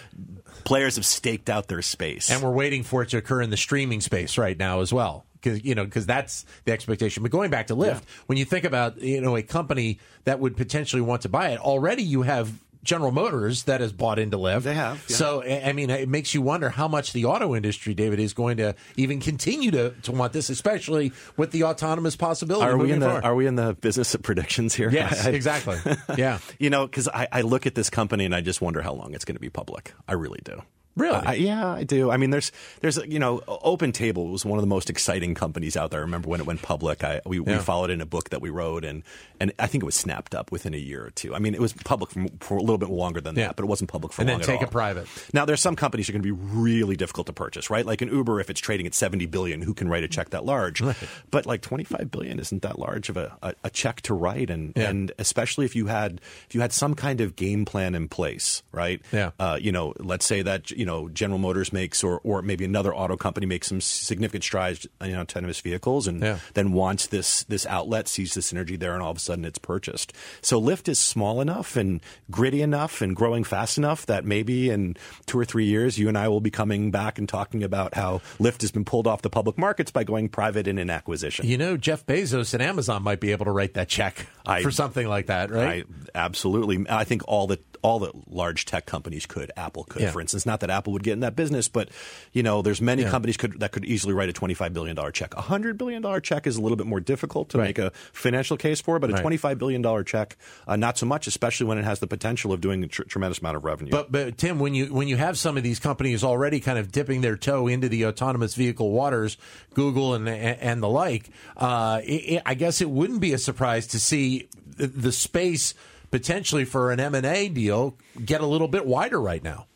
players 0.65 0.95
have 0.97 1.05
staked 1.05 1.49
out 1.49 1.67
their 1.67 1.81
space. 1.81 2.29
and 2.29 2.43
we're 2.43 2.51
waiting 2.51 2.83
for 2.83 3.01
it 3.01 3.09
to 3.09 3.17
occur 3.17 3.41
in 3.41 3.49
the 3.49 3.57
streaming 3.57 4.01
space 4.01 4.37
right 4.37 4.57
now 4.57 4.81
as 4.81 4.93
well 4.93 5.25
because 5.41 5.63
you 5.63 5.75
know 5.75 5.85
because 5.85 6.05
that's 6.05 6.45
the 6.65 6.71
expectation 6.71 7.23
but 7.23 7.31
going 7.31 7.49
back 7.49 7.67
to 7.67 7.75
lyft 7.75 8.03
when 8.27 8.37
you 8.37 8.45
think 8.45 8.63
about 8.65 8.99
you 9.01 9.19
know 9.21 9.35
a 9.35 9.43
company 9.43 9.99
that 10.25 10.39
would 10.39 10.55
potentially 10.55 11.01
want 11.01 11.21
to 11.23 11.29
buy 11.29 11.49
it 11.49 11.59
already 11.59 12.03
you 12.03 12.21
have 12.21 12.51
General 12.83 13.11
Motors 13.11 13.65
that 13.65 13.79
has 13.79 13.93
bought 13.93 14.17
into 14.17 14.37
Lyft. 14.37 14.63
They 14.63 14.73
have, 14.73 15.05
yeah. 15.07 15.15
So, 15.15 15.43
I 15.43 15.69
I 15.69 15.71
mean, 15.71 15.91
it 15.91 16.09
makes 16.09 16.33
you 16.33 16.41
wonder 16.41 16.71
how 16.71 16.87
much 16.87 17.13
the 17.13 17.25
auto 17.25 17.53
industry, 17.55 17.93
David, 17.93 18.19
is 18.19 18.33
going 18.33 18.57
to 18.57 18.73
even 18.95 19.19
continue 19.19 19.69
to, 19.69 19.91
to 20.01 20.11
want 20.11 20.33
this, 20.33 20.49
especially 20.49 21.11
with 21.37 21.51
the 21.51 21.65
autonomous 21.65 22.15
possibility. 22.15 22.65
are 22.65 22.73
we 22.75 22.85
moving 22.85 22.93
in 22.95 22.99
the 23.01 23.05
forward. 23.05 23.23
are 23.23 23.35
we 23.35 23.45
in 23.45 23.55
the 23.55 23.75
business 23.75 24.15
of 24.15 24.23
predictions 24.23 24.73
here? 24.73 24.89
Yes, 24.89 25.25
I- 25.27 25.29
exactly. 25.29 25.77
Yeah. 26.17 26.39
You 26.57 26.71
know, 26.71 26.87
because 26.87 27.07
I, 27.07 27.27
I 27.31 27.41
look 27.41 27.67
at 27.67 27.75
this 27.75 27.91
company 27.91 28.25
and 28.25 28.33
I 28.33 28.41
just 28.41 28.61
wonder 28.61 28.81
how 28.81 28.93
long 28.93 29.13
it's 29.13 29.25
going 29.25 29.35
to 29.35 29.39
be 29.39 29.51
public. 29.51 29.93
I 30.07 30.13
really 30.13 30.41
do. 30.43 30.63
Really? 31.01 31.17
I, 31.25 31.33
yeah, 31.33 31.67
I 31.67 31.83
do. 31.83 32.11
I 32.11 32.17
mean, 32.17 32.29
there's, 32.29 32.51
there's, 32.81 32.97
you 33.07 33.17
know, 33.19 33.41
Open 33.47 33.91
Table 33.91 34.27
was 34.29 34.45
one 34.45 34.59
of 34.59 34.61
the 34.63 34.67
most 34.67 34.89
exciting 34.89 35.33
companies 35.35 35.75
out 35.75 35.91
there. 35.91 35.99
I 36.01 36.03
remember 36.03 36.29
when 36.29 36.39
it 36.39 36.45
went 36.45 36.61
public. 36.61 37.03
I 37.03 37.21
we, 37.25 37.39
we 37.39 37.55
followed 37.57 37.89
in 37.89 38.01
a 38.01 38.05
book 38.05 38.29
that 38.29 38.41
we 38.41 38.49
wrote, 38.49 38.85
and 38.85 39.03
and 39.39 39.51
I 39.57 39.67
think 39.67 39.83
it 39.83 39.85
was 39.85 39.95
snapped 39.95 40.35
up 40.35 40.51
within 40.51 40.73
a 40.73 40.77
year 40.77 41.03
or 41.05 41.09
two. 41.09 41.33
I 41.33 41.39
mean, 41.39 41.55
it 41.55 41.59
was 41.61 41.73
public 41.73 42.11
for, 42.11 42.25
for 42.39 42.57
a 42.57 42.61
little 42.61 42.77
bit 42.77 42.89
longer 42.89 43.19
than 43.21 43.35
Yeah. 43.35 43.47
that, 43.47 43.55
but 43.55 43.63
it 43.63 43.67
wasn't 43.67 43.89
public 43.89 44.13
for 44.13 44.21
And 44.21 44.29
then 44.29 44.35
long 44.35 44.41
at 44.41 44.47
take 44.47 44.61
it 44.61 44.69
private. 44.71 45.07
Now, 45.33 45.45
there's 45.45 45.61
some 45.61 45.75
companies 45.75 46.07
that 46.07 46.11
are 46.15 46.19
going 46.19 46.23
to 46.29 46.35
be 46.35 46.45
really 46.59 46.95
difficult 46.95 47.27
to 47.27 47.33
purchase, 47.33 47.69
right? 47.69 47.85
Like 47.85 48.01
an 48.01 48.09
Uber, 48.09 48.39
if 48.39 48.49
it's 48.49 48.59
trading 48.59 48.85
at 48.85 48.93
70 48.93 49.25
billion, 49.27 49.61
who 49.61 49.73
can 49.73 49.87
write 49.89 50.03
a 50.03 50.07
check 50.07 50.29
that 50.31 50.45
large? 50.45 50.83
But 51.31 51.45
like 51.45 51.61
25 51.61 52.11
billion 52.11 52.39
isn't 52.39 52.61
that 52.61 52.77
large 52.77 53.09
of 53.09 53.17
a, 53.17 53.35
a, 53.41 53.53
a 53.63 53.69
check 53.69 54.01
to 54.01 54.13
write, 54.13 54.49
and 54.49 54.73
Yeah. 54.75 54.89
and 54.89 55.11
especially 55.17 55.65
if 55.65 55.75
you 55.75 55.87
had 55.87 56.21
if 56.47 56.53
you 56.55 56.61
had 56.61 56.71
some 56.71 56.93
kind 56.93 57.21
of 57.21 57.35
game 57.35 57.65
plan 57.65 57.95
in 57.95 58.07
place, 58.09 58.61
right? 58.71 59.01
Yeah. 59.11 59.31
Uh, 59.39 59.57
you 59.59 59.71
know, 59.71 59.93
let's 59.99 60.25
say 60.25 60.41
that 60.43 60.69
you 60.71 60.85
know 60.85 60.90
General 61.13 61.39
Motors 61.39 61.71
makes, 61.73 62.03
or 62.03 62.19
or 62.23 62.41
maybe 62.41 62.65
another 62.65 62.93
auto 62.93 63.17
company 63.17 63.45
makes 63.45 63.67
some 63.67 63.81
significant 63.81 64.43
strides 64.43 64.87
in 64.99 65.15
autonomous 65.15 65.59
vehicles, 65.59 66.07
and 66.07 66.21
Yeah. 66.21 66.39
then 66.53 66.71
wants 66.73 67.07
this 67.07 67.43
this 67.45 67.65
outlet, 67.65 68.07
sees 68.07 68.33
the 68.33 68.41
synergy 68.41 68.77
there, 68.79 68.93
and 68.93 69.01
all 69.03 69.11
of 69.11 69.17
a 69.17 69.19
sudden 69.19 69.45
it's 69.45 69.57
purchased. 69.57 70.13
So 70.41 70.61
Lyft 70.61 70.87
is 70.87 70.99
small 70.99 71.41
enough 71.41 71.75
and 71.75 72.01
gritty 72.29 72.61
enough 72.61 73.01
and 73.01 73.15
growing 73.15 73.43
fast 73.43 73.77
enough 73.77 74.05
that 74.05 74.25
maybe 74.25 74.69
in 74.69 74.95
two 75.25 75.37
or 75.39 75.45
three 75.45 75.65
years, 75.65 75.97
you 75.97 76.07
and 76.07 76.17
I 76.17 76.27
will 76.27 76.41
be 76.41 76.51
coming 76.51 76.91
back 76.91 77.17
and 77.17 77.27
talking 77.27 77.63
about 77.63 77.95
how 77.95 78.21
Lyft 78.39 78.61
has 78.61 78.71
been 78.71 78.85
pulled 78.85 79.07
off 79.07 79.21
the 79.21 79.29
public 79.29 79.57
markets 79.57 79.91
by 79.91 80.03
going 80.03 80.29
private 80.29 80.67
in 80.67 80.77
an 80.77 80.89
acquisition. 80.89 81.45
You 81.47 81.57
know, 81.57 81.77
Jeff 81.77 82.05
Bezos 82.05 82.53
and 82.53 82.61
Amazon 82.61 83.03
might 83.03 83.19
be 83.19 83.31
able 83.31 83.45
to 83.45 83.51
write 83.51 83.73
that 83.75 83.87
check 83.89 84.27
I- 84.45 84.61
for 84.63 84.71
something 84.71 85.07
like 85.07 85.27
that, 85.27 85.51
right? 85.51 85.85
I, 86.15 86.17
absolutely. 86.17 86.85
I 86.89 87.03
think 87.03 87.21
all 87.27 87.47
the 87.47 87.59
all 87.81 87.99
the 87.99 88.11
large 88.29 88.65
tech 88.65 88.85
companies 88.85 89.25
could. 89.25 89.51
Apple 89.57 89.83
could, 89.85 90.01
Yeah. 90.03 90.11
for 90.11 90.21
instance. 90.21 90.45
Not 90.45 90.59
that 90.59 90.69
Apple 90.69 90.93
would 90.93 91.03
get 91.03 91.13
in 91.13 91.21
that 91.21 91.35
business, 91.35 91.67
but 91.67 91.89
you 92.31 92.43
know, 92.43 92.61
there's 92.61 92.81
many 92.81 93.01
Yeah. 93.03 93.09
companies 93.09 93.37
could 93.37 93.59
that 93.59 93.71
could 93.71 93.85
easily 93.85 94.13
write 94.13 94.29
a 94.29 94.33
25 94.33 94.73
billion 94.73 94.95
dollar 94.95 95.11
check. 95.11 95.33
A 95.35 95.41
hundred 95.41 95.77
billion 95.77 96.01
dollar 96.01 96.19
check 96.19 96.45
is 96.47 96.57
a 96.57 96.61
little 96.61 96.75
bit 96.75 96.85
more 96.87 96.99
difficult 96.99 97.49
to 97.49 97.57
Right. 97.57 97.65
make 97.67 97.79
a 97.79 97.91
financial 98.13 98.57
case 98.57 98.81
for, 98.81 98.99
but 98.99 99.09
a 99.09 99.13
Right. 99.13 99.21
25 99.21 99.57
billion 99.59 99.81
dollar 99.81 100.03
check, 100.03 100.37
uh, 100.67 100.75
not 100.75 100.97
so 100.97 101.05
much, 101.05 101.27
especially 101.27 101.65
when 101.65 101.77
it 101.77 101.83
has 101.85 101.99
the 101.99 102.07
potential 102.07 102.53
of 102.53 102.61
doing 102.61 102.83
a 102.83 102.87
tr- 102.87 103.03
tremendous 103.03 103.39
amount 103.39 103.57
of 103.57 103.63
revenue. 103.65 103.91
But 103.91 104.11
but 104.11 104.37
Tim, 104.37 104.59
when 104.59 104.73
you 104.75 104.93
when 104.93 105.07
you 105.07 105.17
have 105.17 105.37
some 105.37 105.57
of 105.57 105.63
these 105.63 105.79
companies 105.79 106.23
already 106.23 106.59
kind 106.59 106.77
of 106.77 106.91
dipping 106.91 107.21
their 107.21 107.35
toe 107.37 107.67
into 107.67 107.89
the 107.89 108.05
autonomous 108.05 108.55
vehicle 108.55 108.91
waters, 108.91 109.37
Google 109.73 110.13
and 110.13 110.29
and 110.29 110.83
the 110.83 110.89
like, 110.89 111.29
uh, 111.57 112.01
it, 112.03 112.13
it- 112.13 112.41
I 112.45 112.53
guess 112.53 112.81
it 112.81 112.89
wouldn't 112.89 113.21
be 113.21 113.33
a 113.33 113.37
surprise 113.37 113.87
to 113.87 113.99
see 113.99 114.47
the, 114.77 114.87
the 114.87 115.11
space 115.11 115.73
potentially 116.11 116.65
for 116.65 116.91
an 116.91 116.99
M 116.99 117.15
and 117.15 117.25
A 117.25 117.49
deal 117.49 117.97
get 118.23 118.41
a 118.41 118.45
little 118.45 118.67
bit 118.67 118.85
wider 118.85 119.19
right 119.19 119.43
now. 119.43 119.67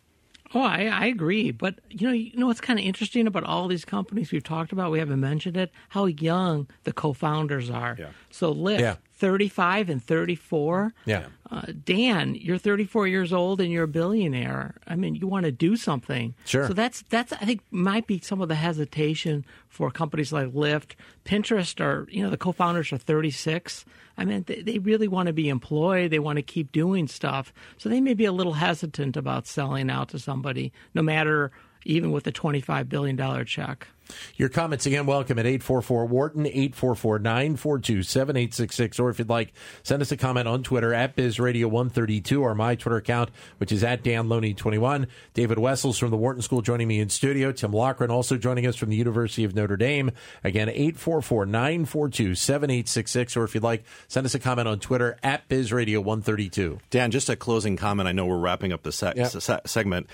Oh, 0.54 0.62
I, 0.62 0.86
I 0.86 1.06
agree. 1.08 1.52
But 1.52 1.80
you 1.90 2.08
know, 2.08 2.14
you 2.14 2.32
know 2.38 2.48
what's 2.48 2.62
kind 2.62 2.80
of 2.80 2.86
interesting 2.86 3.28
about 3.28 3.44
all 3.44 3.68
these 3.68 3.84
companies 3.84 4.32
we've 4.32 4.44
talked 4.44 4.72
about? 4.72 4.92
We 4.92 5.00
haven't 5.00 5.20
mentioned 5.20 5.58
it. 5.58 5.72
How 5.90 6.06
young 6.06 6.68
the 6.84 6.94
co-founders 6.94 7.70
are. 7.70 7.98
Yeah. 8.00 8.10
So 8.32 8.54
Lyft, 8.54 8.80
Yeah. 8.80 8.96
Thirty-five 9.16 9.90
and 9.90 10.04
thirty-four. 10.04 10.94
Yeah. 11.06 11.28
Uh, 11.52 11.62
Dan, 11.84 12.34
you're 12.34 12.58
34 12.58 13.08
years 13.08 13.32
old 13.32 13.62
and 13.62 13.72
you're 13.72 13.84
a 13.84 13.88
billionaire. 13.88 14.76
I 14.88 14.96
mean, 14.96 15.14
you 15.14 15.28
want 15.28 15.46
to 15.46 15.52
do 15.52 15.76
something. 15.76 16.34
Sure. 16.46 16.68
So 16.68 16.74
that's 16.74 17.04
that's 17.10 17.34
I 17.34 17.46
think 17.46 17.62
might 17.70 18.08
be 18.08 18.20
some 18.20 18.42
of 18.42 18.50
the 18.50 18.56
hesitation 18.56 19.46
for 19.70 19.92
companies 19.92 20.34
like 20.34 20.48
Lyft, 20.48 20.94
Pinterest. 21.24 21.80
Are 21.80 22.08
you 22.10 22.24
know 22.24 22.30
the 22.30 22.38
co-founders 22.38 22.92
are 22.92 22.98
36. 22.98 23.86
I 24.18 24.26
mean, 24.26 24.44
they, 24.48 24.62
they 24.62 24.80
really 24.80 25.08
want 25.08 25.28
to 25.28 25.34
be 25.34 25.50
employed. 25.50 26.10
They 26.10 26.20
want 26.20 26.38
to 26.38 26.42
keep 26.42 26.72
doing 26.72 27.08
stuff. 27.08 27.54
So 27.78 27.90
they 27.90 28.02
may 28.02 28.14
be 28.14 28.26
a 28.26 28.32
little 28.32 28.54
hesitant 28.54 29.18
about 29.18 29.46
selling 29.46 29.90
out 29.90 30.10
to 30.10 30.20
somebody, 30.20 30.72
no 30.94 31.02
matter 31.02 31.52
even 31.86 32.12
with 32.12 32.26
a 32.28 32.32
25 32.32 32.90
billion 32.90 33.16
dollar 33.16 33.44
check. 33.44 33.88
Your 34.36 34.50
comments 34.50 34.86
again, 34.86 35.06
welcome 35.06 35.40
at 35.40 35.46
844 35.46 36.06
Wharton, 36.06 36.46
844 36.46 37.20
942 37.20 38.04
7866. 38.04 39.00
Or 39.00 39.10
if 39.10 39.20
you'd 39.20 39.30
like, 39.30 39.54
send 39.84 40.02
us 40.02 40.12
a 40.12 40.18
comment 40.18 40.48
on 40.48 40.64
Twitter 40.64 40.94
at 40.94 41.16
BizRadio132 41.16 42.42
or 42.42 42.56
my 42.56 42.76
Twitter 42.76 42.98
account, 42.98 43.30
which 43.58 43.72
is 43.72 43.84
at 43.84 44.04
DanLoney21. 44.04 45.08
David 45.34 45.60
Wessels 45.60 45.98
from 45.98 46.12
the 46.12 46.18
Wharton 46.18 46.42
School 46.42 46.62
joining 46.62 46.88
me 46.88 47.00
in 47.00 47.10
studio. 47.10 47.52
Tim 47.52 47.72
Loughran 47.72 48.10
also 48.12 48.38
joining 48.38 48.66
us 48.68 48.76
from 48.76 48.90
the 48.90 48.96
University 48.96 49.44
of 49.44 49.56
Notre 49.56 49.78
Dame. 49.78 50.12
Again, 50.44 50.70
844 50.70 51.46
942 51.46 52.36
7866. 52.36 53.38
Or 53.38 53.44
if 53.44 53.54
you'd 53.56 53.64
like, 53.64 53.84
send 54.08 54.26
us 54.26 54.36
a 54.36 54.40
comment 54.40 54.68
on 54.68 54.80
Twitter 54.80 55.18
at 55.24 55.48
BizRadio132. 55.50 56.80
Dan, 56.90 57.12
just 57.12 57.30
a 57.30 57.36
closing 57.36 57.78
comment. 57.78 58.08
I 58.08 58.12
know 58.12 58.26
we're 58.26 58.38
wrapping 58.38 58.74
up 58.74 58.84
the 58.84 58.92
se- 58.92 59.14
Yeah. 59.16 59.28
se- 59.28 59.60
segment. 59.66 60.08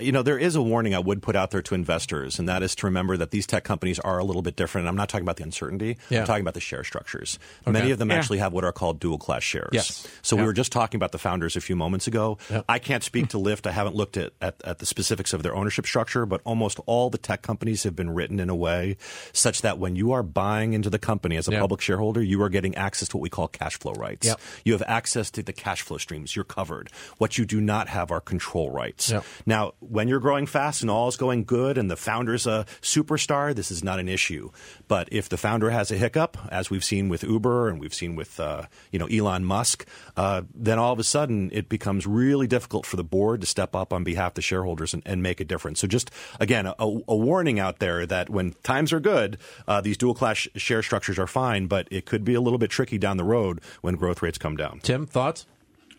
You 0.00 0.12
know, 0.12 0.22
there 0.22 0.38
is 0.38 0.54
a 0.54 0.62
warning 0.62 0.94
I 0.94 1.00
would 1.00 1.22
put 1.22 1.34
out 1.34 1.50
there 1.50 1.62
to 1.62 1.74
investors, 1.74 2.38
and 2.38 2.48
that 2.48 2.62
is 2.62 2.76
to 2.76 2.86
remember 2.86 3.16
that 3.16 3.32
these 3.32 3.37
tech 3.46 3.64
companies 3.64 3.98
are 3.98 4.18
a 4.18 4.24
little 4.24 4.42
bit 4.42 4.56
different. 4.56 4.88
I'm 4.88 4.96
not 4.96 5.08
talking 5.08 5.24
about 5.24 5.36
the 5.36 5.42
uncertainty. 5.44 5.96
Yeah. 6.10 6.20
I'm 6.20 6.26
talking 6.26 6.42
about 6.42 6.54
the 6.54 6.60
share 6.60 6.84
structures. 6.84 7.38
Many 7.66 7.90
of 7.90 7.98
them 7.98 8.10
Yeah. 8.10 8.16
actually 8.16 8.38
have 8.38 8.52
what 8.52 8.64
are 8.64 8.72
called 8.72 9.00
dual 9.00 9.18
class 9.18 9.42
shares. 9.42 9.70
Yes. 9.72 10.06
So 10.22 10.36
Yeah. 10.36 10.42
we 10.42 10.46
were 10.46 10.52
just 10.52 10.72
talking 10.72 10.98
about 10.98 11.12
the 11.12 11.18
founders 11.18 11.56
a 11.56 11.60
few 11.60 11.76
moments 11.76 12.06
ago. 12.06 12.38
Yeah. 12.50 12.62
I 12.68 12.78
can't 12.78 13.02
speak 13.02 13.28
to 13.28 13.36
Lyft. 13.38 13.66
I 13.66 13.72
haven't 13.72 13.94
looked 13.96 14.16
at, 14.16 14.32
at, 14.40 14.56
at 14.64 14.78
the 14.78 14.86
specifics 14.86 15.32
of 15.32 15.42
their 15.42 15.54
ownership 15.54 15.86
structure, 15.86 16.26
but 16.26 16.40
almost 16.44 16.80
all 16.86 17.10
the 17.10 17.18
tech 17.18 17.42
companies 17.42 17.82
have 17.84 17.94
been 17.96 18.10
written 18.10 18.40
in 18.40 18.48
a 18.50 18.56
way 18.56 18.96
such 19.32 19.62
that 19.62 19.78
when 19.78 19.96
you 19.96 20.12
are 20.12 20.22
buying 20.22 20.72
into 20.72 20.90
the 20.90 20.98
company 20.98 21.36
as 21.36 21.48
a 21.48 21.52
Yeah. 21.52 21.60
public 21.60 21.80
shareholder, 21.80 22.22
you 22.22 22.40
are 22.42 22.48
getting 22.48 22.74
access 22.74 23.08
to 23.08 23.16
what 23.16 23.22
we 23.22 23.30
call 23.30 23.48
cash 23.48 23.78
flow 23.78 23.92
rights. 23.92 24.26
Yep. 24.26 24.40
You 24.64 24.72
have 24.72 24.82
access 24.86 25.30
to 25.32 25.42
the 25.42 25.52
cash 25.52 25.82
flow 25.82 25.98
streams. 25.98 26.34
You're 26.34 26.44
covered. 26.44 26.90
What 27.18 27.38
you 27.38 27.44
do 27.46 27.60
not 27.60 27.88
have 27.88 28.10
are 28.10 28.20
control 28.20 28.70
rights. 28.70 29.10
Yep. 29.10 29.24
Now, 29.46 29.72
when 29.80 30.08
you're 30.08 30.20
growing 30.20 30.46
fast 30.46 30.82
and 30.82 30.90
all 30.90 31.08
is 31.08 31.16
going 31.16 31.44
good 31.44 31.78
and 31.78 31.90
the 31.90 31.96
founder's 31.96 32.46
a 32.46 32.66
superstar, 32.82 33.08
this 33.28 33.70
is 33.70 33.84
not 33.84 34.00
an 34.00 34.08
issue. 34.08 34.50
But 34.88 35.08
if 35.12 35.28
the 35.28 35.36
founder 35.36 35.70
has 35.70 35.90
a 35.90 35.96
hiccup, 35.96 36.36
as 36.50 36.70
we've 36.70 36.84
seen 36.84 37.08
with 37.08 37.22
Uber 37.22 37.68
and 37.68 37.78
we've 37.78 37.94
seen 37.94 38.16
with 38.16 38.40
uh, 38.40 38.64
you 38.90 38.98
know 38.98 39.06
Elon 39.06 39.44
Musk, 39.44 39.86
uh, 40.16 40.42
then 40.54 40.78
all 40.78 40.92
of 40.92 40.98
a 40.98 41.04
sudden 41.04 41.50
it 41.52 41.68
becomes 41.68 42.06
really 42.06 42.46
difficult 42.46 42.86
for 42.86 42.96
the 42.96 43.04
board 43.04 43.40
to 43.42 43.46
step 43.46 43.76
up 43.76 43.92
on 43.92 44.02
behalf 44.02 44.32
of 44.32 44.34
the 44.34 44.42
shareholders 44.42 44.94
and, 44.94 45.02
and 45.06 45.22
make 45.22 45.40
a 45.40 45.44
difference. 45.44 45.80
So 45.80 45.86
just 45.86 46.10
again, 46.40 46.66
a, 46.66 46.74
a 46.78 47.16
warning 47.16 47.60
out 47.60 47.78
there 47.78 48.06
that 48.06 48.30
when 48.30 48.54
times 48.62 48.92
are 48.92 49.00
good, 49.00 49.38
uh, 49.66 49.80
these 49.80 49.96
dual 49.96 50.14
class 50.14 50.48
share 50.56 50.82
structures 50.82 51.18
are 51.18 51.26
fine, 51.26 51.66
but 51.66 51.86
it 51.90 52.06
could 52.06 52.24
be 52.24 52.34
a 52.34 52.40
little 52.40 52.58
bit 52.58 52.70
tricky 52.70 52.98
down 52.98 53.16
the 53.18 53.24
road 53.24 53.60
when 53.82 53.94
growth 53.96 54.22
rates 54.22 54.38
come 54.38 54.56
down. 54.56 54.80
Tim, 54.82 55.06
thoughts? 55.06 55.46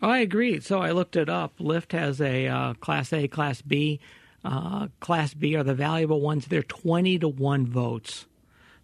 Oh, 0.02 0.08
I 0.08 0.18
agree. 0.18 0.60
So 0.60 0.80
I 0.80 0.92
looked 0.92 1.16
it 1.16 1.28
up. 1.28 1.58
Lyft 1.58 1.92
has 1.92 2.20
a 2.20 2.46
uh, 2.48 2.74
Class 2.74 3.12
A, 3.12 3.28
Class 3.28 3.60
B. 3.60 4.00
Uh, 4.44 4.88
class 5.00 5.34
B 5.34 5.54
are 5.56 5.62
the 5.62 5.74
valuable 5.74 6.20
ones. 6.20 6.46
They're 6.46 6.62
20 6.62 7.18
to 7.20 7.28
1 7.28 7.66
votes. 7.66 8.26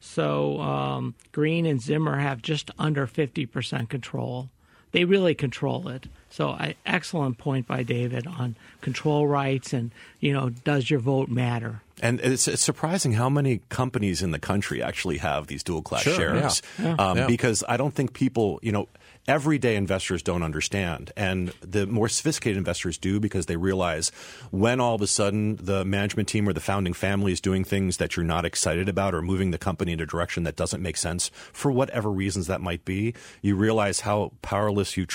So 0.00 0.60
um, 0.60 1.14
Green 1.32 1.66
and 1.66 1.80
Zimmer 1.80 2.18
have 2.18 2.42
just 2.42 2.70
under 2.78 3.06
50% 3.06 3.88
control. 3.88 4.50
They 4.92 5.04
really 5.04 5.34
control 5.34 5.88
it. 5.88 6.08
So, 6.36 6.50
I, 6.50 6.74
excellent 6.84 7.38
point 7.38 7.66
by 7.66 7.82
David 7.82 8.26
on 8.26 8.56
control 8.82 9.26
rights 9.26 9.72
and 9.72 9.90
you 10.20 10.34
know, 10.34 10.50
does 10.50 10.90
your 10.90 11.00
vote 11.00 11.30
matter? 11.30 11.80
And 12.02 12.20
it's, 12.20 12.46
it's, 12.46 12.62
surprising 12.62 13.12
how 13.12 13.30
many 13.30 13.62
companies 13.70 14.20
in 14.20 14.32
the 14.32 14.38
country 14.38 14.82
actually 14.82 15.16
have 15.16 15.46
these 15.46 15.62
dual 15.62 15.80
class 15.80 16.02
sure, 16.02 16.14
shares. 16.14 16.60
Yeah. 16.78 16.96
Um, 16.98 17.16
yeah. 17.16 17.26
Because 17.26 17.64
I 17.66 17.78
don't 17.78 17.94
think 17.94 18.12
people, 18.12 18.58
you 18.60 18.70
know, 18.70 18.86
everyday 19.26 19.76
investors 19.76 20.22
don't 20.22 20.42
understand. 20.42 21.10
And 21.16 21.54
the 21.60 21.86
more 21.86 22.08
sophisticated 22.08 22.58
investors 22.58 22.98
do 22.98 23.18
because 23.18 23.46
they 23.46 23.56
realize 23.56 24.10
when 24.50 24.78
all 24.78 24.94
of 24.94 25.00
a 25.00 25.06
sudden 25.06 25.56
the 25.56 25.86
management 25.86 26.28
team 26.28 26.46
or 26.46 26.52
the 26.52 26.60
founding 26.60 26.92
family 26.92 27.32
is 27.32 27.40
doing 27.40 27.64
things 27.64 27.96
that 27.96 28.14
you're 28.14 28.26
not 28.26 28.44
excited 28.44 28.90
about 28.90 29.14
or 29.14 29.22
moving 29.22 29.52
the 29.52 29.58
company 29.58 29.92
in 29.92 30.00
a 30.00 30.06
direction 30.06 30.42
that 30.42 30.56
doesn't 30.56 30.82
make 30.82 30.98
sense 30.98 31.30
for 31.52 31.70
whatever 31.70 32.10
reasons 32.10 32.46
that 32.46 32.60
might 32.60 32.84
be, 32.84 33.14
you 33.40 33.56
realize 33.56 34.00
how 34.00 34.32
powerless 34.42 34.98
you, 34.98 35.06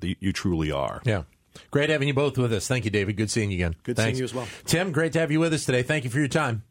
tru- 0.00 0.14
you 0.20 0.32
truly 0.32 0.72
are. 0.72 1.00
Yeah. 1.04 1.22
Great 1.70 1.90
having 1.90 2.08
you 2.08 2.14
both 2.14 2.38
with 2.38 2.52
us. 2.52 2.68
Thank 2.68 2.84
you, 2.84 2.90
David. 2.90 3.16
Good 3.16 3.30
seeing 3.30 3.50
you 3.50 3.56
again. 3.56 3.74
Good 3.82 3.96
Thanks. 3.96 4.16
seeing 4.16 4.18
you 4.18 4.24
as 4.24 4.34
well. 4.34 4.46
Tim, 4.64 4.92
great 4.92 5.12
to 5.14 5.20
have 5.20 5.30
you 5.30 5.40
with 5.40 5.52
us 5.52 5.64
today. 5.64 5.82
Thank 5.82 6.04
you 6.04 6.10
for 6.10 6.18
your 6.18 6.28
time. 6.28 6.62